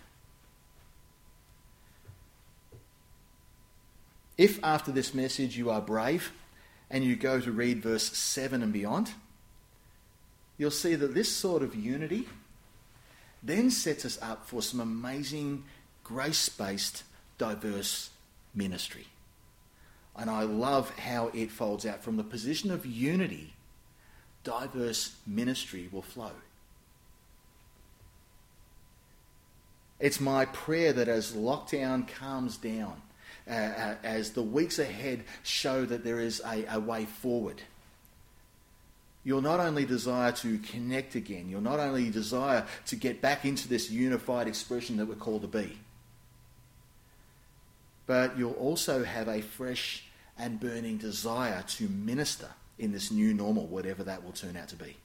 If 4.38 4.58
after 4.64 4.92
this 4.92 5.12
message 5.12 5.58
you 5.58 5.68
are 5.68 5.82
brave 5.82 6.32
and 6.88 7.04
you 7.04 7.14
go 7.14 7.42
to 7.42 7.52
read 7.52 7.82
verse 7.82 8.04
7 8.16 8.62
and 8.62 8.72
beyond, 8.72 9.10
you'll 10.56 10.70
see 10.70 10.94
that 10.94 11.12
this 11.12 11.30
sort 11.30 11.62
of 11.62 11.74
unity 11.74 12.26
then 13.42 13.70
sets 13.70 14.06
us 14.06 14.18
up 14.22 14.46
for 14.46 14.62
some 14.62 14.80
amazing 14.80 15.62
grace 16.06 16.48
based, 16.48 17.02
diverse 17.36 18.10
ministry. 18.54 19.06
And 20.14 20.30
I 20.30 20.44
love 20.44 20.96
how 20.98 21.32
it 21.34 21.50
folds 21.50 21.84
out 21.84 22.04
from 22.04 22.16
the 22.16 22.22
position 22.22 22.70
of 22.70 22.86
unity, 22.86 23.54
diverse 24.44 25.16
ministry 25.26 25.88
will 25.90 26.02
flow. 26.02 26.30
It's 29.98 30.20
my 30.20 30.44
prayer 30.44 30.92
that 30.92 31.08
as 31.08 31.32
lockdown 31.32 32.06
calms 32.06 32.56
down, 32.56 33.02
uh, 33.48 33.52
uh, 33.52 33.94
as 34.04 34.30
the 34.30 34.42
weeks 34.42 34.78
ahead 34.78 35.24
show 35.42 35.84
that 35.86 36.04
there 36.04 36.20
is 36.20 36.40
a, 36.46 36.66
a 36.70 36.78
way 36.78 37.04
forward, 37.04 37.62
you'll 39.24 39.42
not 39.42 39.58
only 39.58 39.84
desire 39.84 40.30
to 40.30 40.58
connect 40.58 41.16
again, 41.16 41.48
you'll 41.48 41.60
not 41.60 41.80
only 41.80 42.10
desire 42.10 42.64
to 42.86 42.94
get 42.94 43.20
back 43.20 43.44
into 43.44 43.66
this 43.66 43.90
unified 43.90 44.46
expression 44.46 44.96
that 44.98 45.06
we're 45.06 45.14
called 45.16 45.42
to 45.42 45.48
be, 45.48 45.76
but 48.06 48.38
you'll 48.38 48.52
also 48.52 49.04
have 49.04 49.28
a 49.28 49.40
fresh 49.40 50.04
and 50.38 50.60
burning 50.60 50.98
desire 50.98 51.64
to 51.66 51.88
minister 51.88 52.48
in 52.78 52.92
this 52.92 53.10
new 53.10 53.32
normal, 53.32 53.66
whatever 53.66 54.04
that 54.04 54.22
will 54.22 54.32
turn 54.32 54.56
out 54.56 54.68
to 54.68 54.76
be. 54.76 54.96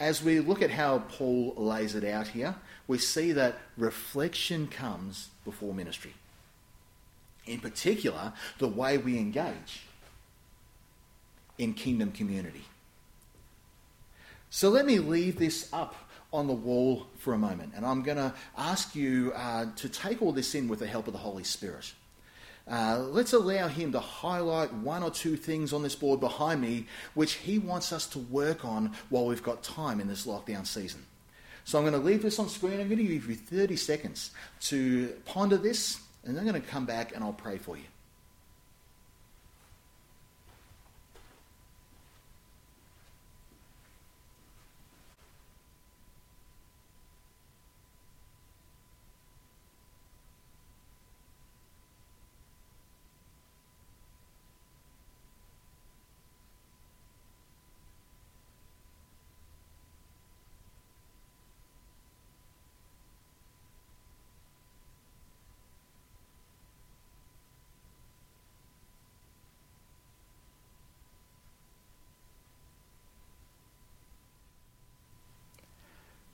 as 0.00 0.22
we 0.22 0.40
look 0.40 0.62
at 0.62 0.70
how 0.70 1.00
Paul 1.00 1.54
lays 1.56 1.94
it 1.94 2.04
out 2.04 2.28
here, 2.28 2.54
we 2.86 2.98
see 2.98 3.32
that 3.32 3.58
reflection 3.76 4.68
comes 4.68 5.30
before 5.44 5.74
ministry. 5.74 6.14
In 7.46 7.60
particular, 7.60 8.32
the 8.58 8.68
way 8.68 8.98
we 8.98 9.18
engage 9.18 9.82
in 11.56 11.74
kingdom 11.74 12.12
community. 12.12 12.64
So 14.50 14.68
let 14.68 14.86
me 14.86 14.98
leave 14.98 15.38
this 15.38 15.68
up 15.72 15.94
on 16.32 16.46
the 16.46 16.52
wall 16.52 17.06
for 17.18 17.32
a 17.32 17.38
moment, 17.38 17.72
and 17.74 17.86
I'm 17.86 18.02
going 18.02 18.18
to 18.18 18.34
ask 18.56 18.94
you 18.94 19.32
uh, 19.34 19.66
to 19.76 19.88
take 19.88 20.20
all 20.20 20.32
this 20.32 20.54
in 20.54 20.68
with 20.68 20.80
the 20.80 20.86
help 20.86 21.06
of 21.06 21.12
the 21.12 21.18
Holy 21.18 21.44
Spirit. 21.44 21.92
Uh, 22.70 22.98
let's 22.98 23.32
allow 23.32 23.66
him 23.66 23.92
to 23.92 24.00
highlight 24.00 24.72
one 24.74 25.02
or 25.02 25.10
two 25.10 25.36
things 25.36 25.72
on 25.72 25.82
this 25.82 25.94
board 25.94 26.20
behind 26.20 26.60
me 26.60 26.86
which 27.14 27.34
he 27.34 27.58
wants 27.58 27.92
us 27.92 28.06
to 28.06 28.18
work 28.18 28.62
on 28.62 28.92
while 29.08 29.24
we've 29.24 29.42
got 29.42 29.62
time 29.62 30.00
in 30.00 30.06
this 30.06 30.26
lockdown 30.26 30.66
season. 30.66 31.02
So 31.64 31.78
I'm 31.78 31.84
going 31.84 31.98
to 31.98 32.06
leave 32.06 32.22
this 32.22 32.38
on 32.38 32.48
screen. 32.48 32.80
I'm 32.80 32.88
going 32.88 32.98
to 32.98 33.04
give 33.04 33.28
you 33.28 33.34
30 33.36 33.76
seconds 33.76 34.32
to 34.62 35.08
ponder 35.24 35.56
this, 35.56 36.00
and 36.24 36.36
I'm 36.36 36.46
going 36.46 36.60
to 36.60 36.66
come 36.66 36.84
back 36.84 37.14
and 37.14 37.24
I'll 37.24 37.32
pray 37.32 37.56
for 37.56 37.76
you. 37.76 37.84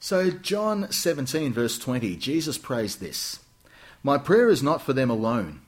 So, 0.04 0.30
John 0.30 0.92
17, 0.92 1.54
verse 1.54 1.78
20, 1.78 2.16
Jesus 2.16 2.58
prays 2.58 2.96
this 2.96 3.40
My 4.02 4.18
prayer 4.18 4.50
is 4.50 4.62
not 4.62 4.82
for 4.82 4.92
them 4.92 5.08
alone. 5.08 5.62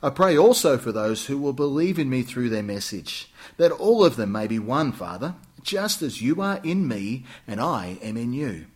I 0.00 0.10
pray 0.10 0.38
also 0.38 0.78
for 0.78 0.92
those 0.92 1.26
who 1.26 1.36
will 1.36 1.52
believe 1.52 1.98
in 1.98 2.08
me 2.08 2.22
through 2.22 2.50
their 2.50 2.62
message, 2.62 3.32
that 3.56 3.72
all 3.72 4.04
of 4.04 4.14
them 4.14 4.30
may 4.30 4.46
be 4.46 4.60
one, 4.60 4.92
Father, 4.92 5.34
just 5.60 6.02
as 6.02 6.22
you 6.22 6.40
are 6.40 6.60
in 6.62 6.86
me 6.86 7.24
and 7.48 7.60
I 7.60 7.98
am 8.00 8.16
in 8.16 8.32
you. 8.32 8.66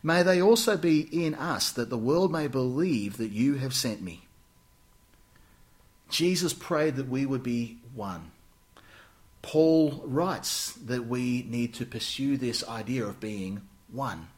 May 0.00 0.22
they 0.22 0.40
also 0.40 0.76
be 0.76 1.00
in 1.00 1.34
us, 1.34 1.72
that 1.72 1.90
the 1.90 1.98
world 1.98 2.30
may 2.30 2.46
believe 2.46 3.16
that 3.16 3.32
you 3.32 3.54
have 3.54 3.74
sent 3.74 4.00
me. 4.00 4.28
Jesus 6.08 6.52
prayed 6.52 6.94
that 6.94 7.08
we 7.08 7.26
would 7.26 7.42
be 7.42 7.78
one. 7.96 8.30
Paul 9.42 10.04
writes 10.04 10.72
that 10.74 11.08
we 11.08 11.44
need 11.48 11.74
to 11.74 11.84
pursue 11.84 12.36
this 12.36 12.62
idea 12.68 13.04
of 13.04 13.18
being 13.18 13.62
one. 13.90 14.28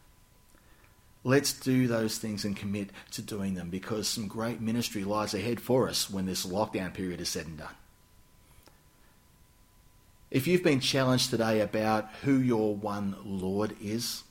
Let's 1.29 1.53
do 1.53 1.87
those 1.87 2.17
things 2.17 2.47
and 2.47 2.57
commit 2.57 2.89
to 3.11 3.21
doing 3.21 3.53
them 3.53 3.69
because 3.69 4.09
some 4.09 4.29
great 4.29 4.63
ministry 4.63 5.05
lies 5.05 5.35
ahead 5.35 5.61
for 5.61 5.87
us 5.87 6.09
when 6.09 6.25
this 6.25 6.47
lockdown 6.47 6.95
period 6.95 7.21
is 7.21 7.29
said 7.29 7.45
and 7.45 7.59
done. 7.59 7.75
If 10.31 10.47
you've 10.47 10.63
been 10.63 10.81
challenged 10.81 11.29
today 11.29 11.61
about 11.61 12.09
who 12.23 12.39
your 12.39 12.75
one 12.75 13.15
Lord 13.27 13.77
is, 13.79 14.23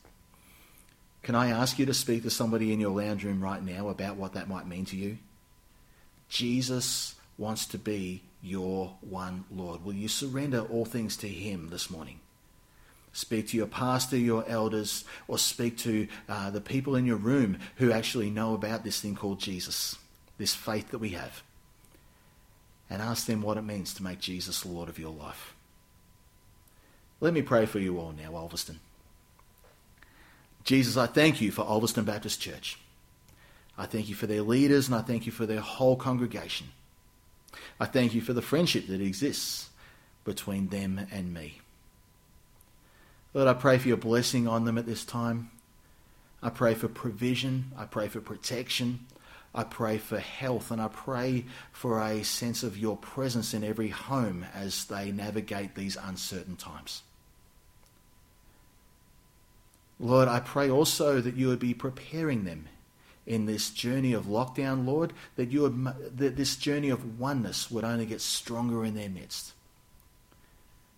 can 1.21 1.35
I 1.35 1.49
ask 1.49 1.77
you 1.77 1.85
to 1.85 1.93
speak 1.93 2.23
to 2.23 2.31
somebody 2.31 2.73
in 2.73 2.79
your 2.79 2.99
lounge 2.99 3.23
room 3.23 3.43
right 3.43 3.63
now 3.63 3.89
about 3.89 4.15
what 4.15 4.33
that 4.33 4.49
might 4.49 4.65
mean 4.65 4.85
to 4.85 4.95
you? 4.95 5.19
Jesus 6.29 7.13
wants 7.37 7.67
to 7.67 7.77
be 7.77 8.23
your 8.41 8.95
one 9.01 9.45
Lord. 9.51 9.85
Will 9.85 9.93
you 9.93 10.07
surrender 10.07 10.61
all 10.61 10.85
things 10.85 11.15
to 11.17 11.27
Him 11.27 11.69
this 11.69 11.91
morning? 11.91 12.21
Speak 13.17 13.47
to 13.47 13.57
your 13.57 13.65
pastor, 13.65 14.15
your 14.15 14.45
elders, 14.47 15.03
or 15.27 15.39
speak 15.39 15.75
to 15.79 16.07
uh, 16.29 16.51
the 16.51 16.61
people 16.61 16.95
in 16.95 17.07
your 17.07 17.17
room 17.17 17.57
who 17.77 17.91
actually 17.91 18.29
know 18.29 18.53
about 18.53 18.83
this 18.83 19.01
thing 19.01 19.15
called 19.15 19.39
Jesus, 19.39 19.95
this 20.37 20.53
faith 20.53 20.91
that 20.91 20.99
we 20.99 21.09
have. 21.09 21.41
And 22.91 23.01
ask 23.01 23.25
them 23.25 23.41
what 23.41 23.57
it 23.57 23.63
means 23.63 23.95
to 23.95 24.03
make 24.03 24.19
Jesus 24.19 24.67
Lord 24.67 24.87
of 24.87 24.99
your 24.99 25.09
life. 25.09 25.55
Let 27.19 27.33
me 27.33 27.41
pray 27.41 27.65
for 27.65 27.79
you 27.79 27.97
all 27.97 28.11
now, 28.15 28.33
Ulverstone. 28.33 28.77
Jesus, 30.63 30.95
I 30.95 31.07
thank 31.07 31.41
you 31.41 31.49
for 31.49 31.65
Ulverstone 31.65 32.05
Baptist 32.05 32.39
Church. 32.39 32.77
I 33.79 33.87
thank 33.87 34.09
you 34.09 34.13
for 34.13 34.27
their 34.27 34.43
leaders 34.43 34.89
and 34.89 34.95
I 34.95 35.01
thank 35.01 35.25
you 35.25 35.31
for 35.31 35.47
their 35.47 35.61
whole 35.61 35.95
congregation. 35.95 36.67
I 37.79 37.87
thank 37.87 38.13
you 38.13 38.21
for 38.21 38.33
the 38.33 38.43
friendship 38.43 38.85
that 38.89 39.01
exists 39.01 39.71
between 40.23 40.67
them 40.67 41.07
and 41.11 41.33
me. 41.33 41.61
Lord, 43.33 43.47
I 43.47 43.53
pray 43.53 43.77
for 43.77 43.87
your 43.87 43.97
blessing 43.97 44.47
on 44.47 44.65
them 44.65 44.77
at 44.77 44.85
this 44.85 45.05
time. 45.05 45.51
I 46.41 46.49
pray 46.49 46.73
for 46.73 46.87
provision. 46.87 47.71
I 47.77 47.85
pray 47.85 48.07
for 48.07 48.21
protection. 48.21 49.05
I 49.53 49.63
pray 49.63 49.97
for 49.97 50.19
health 50.19 50.71
and 50.71 50.81
I 50.81 50.87
pray 50.87 51.45
for 51.71 52.01
a 52.01 52.23
sense 52.23 52.63
of 52.63 52.77
your 52.77 52.95
presence 52.95 53.53
in 53.53 53.63
every 53.63 53.89
home 53.89 54.45
as 54.53 54.85
they 54.85 55.11
navigate 55.11 55.73
these 55.73 55.97
uncertain 55.97 56.55
times. 56.55 57.01
Lord, 59.99 60.27
I 60.27 60.39
pray 60.39 60.69
also 60.69 61.21
that 61.21 61.35
you 61.35 61.47
would 61.47 61.59
be 61.59 61.73
preparing 61.73 62.43
them 62.43 62.67
in 63.25 63.45
this 63.45 63.71
journey 63.71 64.13
of 64.13 64.25
lockdown, 64.25 64.85
Lord, 64.85 65.11
that 65.35 65.51
you 65.51 65.63
would, 65.63 66.17
that 66.17 66.37
this 66.37 66.55
journey 66.55 66.89
of 66.89 67.19
oneness 67.19 67.71
would 67.71 67.83
only 67.83 68.05
get 68.05 68.21
stronger 68.21 68.85
in 68.85 68.93
their 68.93 69.09
midst. 69.09 69.53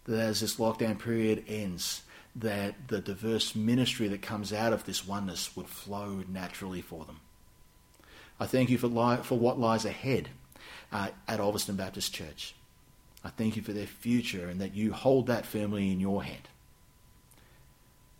That 0.03 0.19
as 0.19 0.41
this 0.41 0.57
lockdown 0.57 0.99
period 0.99 1.45
ends, 1.47 2.03
that 2.39 2.87
the 2.87 3.01
diverse 3.01 3.55
ministry 3.55 4.07
that 4.07 4.21
comes 4.21 4.53
out 4.53 4.73
of 4.73 4.85
this 4.85 5.05
oneness 5.05 5.55
would 5.55 5.67
flow 5.67 6.23
naturally 6.27 6.81
for 6.81 7.05
them. 7.05 7.19
I 8.39 8.45
thank 8.45 8.69
you 8.69 8.77
for, 8.77 8.87
li- 8.87 9.23
for 9.23 9.37
what 9.37 9.59
lies 9.59 9.85
ahead 9.85 10.29
uh, 10.91 11.09
at 11.27 11.39
Ulverstone 11.39 11.77
Baptist 11.77 12.13
Church. 12.13 12.55
I 13.23 13.29
thank 13.29 13.57
you 13.57 13.61
for 13.61 13.73
their 13.73 13.87
future 13.87 14.47
and 14.47 14.61
that 14.61 14.73
you 14.73 14.93
hold 14.93 15.27
that 15.27 15.45
firmly 15.45 15.91
in 15.91 15.99
your 15.99 16.23
hand. 16.23 16.47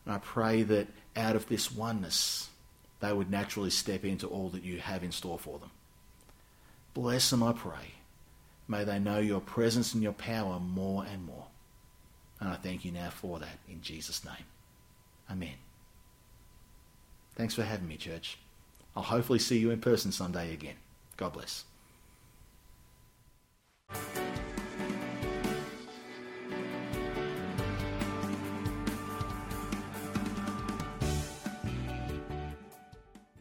And 0.06 0.14
I 0.14 0.18
pray 0.18 0.64
that 0.64 0.88
out 1.16 1.36
of 1.36 1.48
this 1.48 1.72
oneness, 1.72 2.50
they 3.00 3.14
would 3.14 3.32
naturally 3.32 3.70
step 3.70 4.04
into 4.04 4.28
all 4.28 4.50
that 4.50 4.64
you 4.64 4.80
have 4.80 5.04
in 5.04 5.12
store 5.12 5.40
for 5.40 5.60
them. 5.60 5.72
Bless 6.94 7.30
them, 7.30 7.44
I 7.44 7.54
pray. 7.54 7.94
May 8.68 8.84
they 8.84 9.00
know 9.00 9.20
your 9.20 9.40
presence 9.40 9.94
and 9.94 10.04
your 10.04 10.14
power 10.14 10.60
more 10.60 11.06
and 11.06 11.26
more. 11.26 11.46
And 12.40 12.50
I 12.50 12.56
thank 12.56 12.86
you 12.86 12.92
now 12.92 13.10
for 13.10 13.40
that 13.40 13.60
in 13.68 13.82
Jesus' 13.82 14.24
name. 14.24 14.46
Amen. 15.30 15.56
Thanks 17.36 17.54
for 17.54 17.64
having 17.64 17.88
me, 17.88 17.98
church. 17.98 18.38
I'll 18.96 19.04
hopefully 19.04 19.40
see 19.40 19.58
you 19.58 19.72
in 19.72 19.80
person 19.80 20.12
someday 20.12 20.54
again. 20.54 20.76
God 21.18 21.34
bless. 21.34 21.66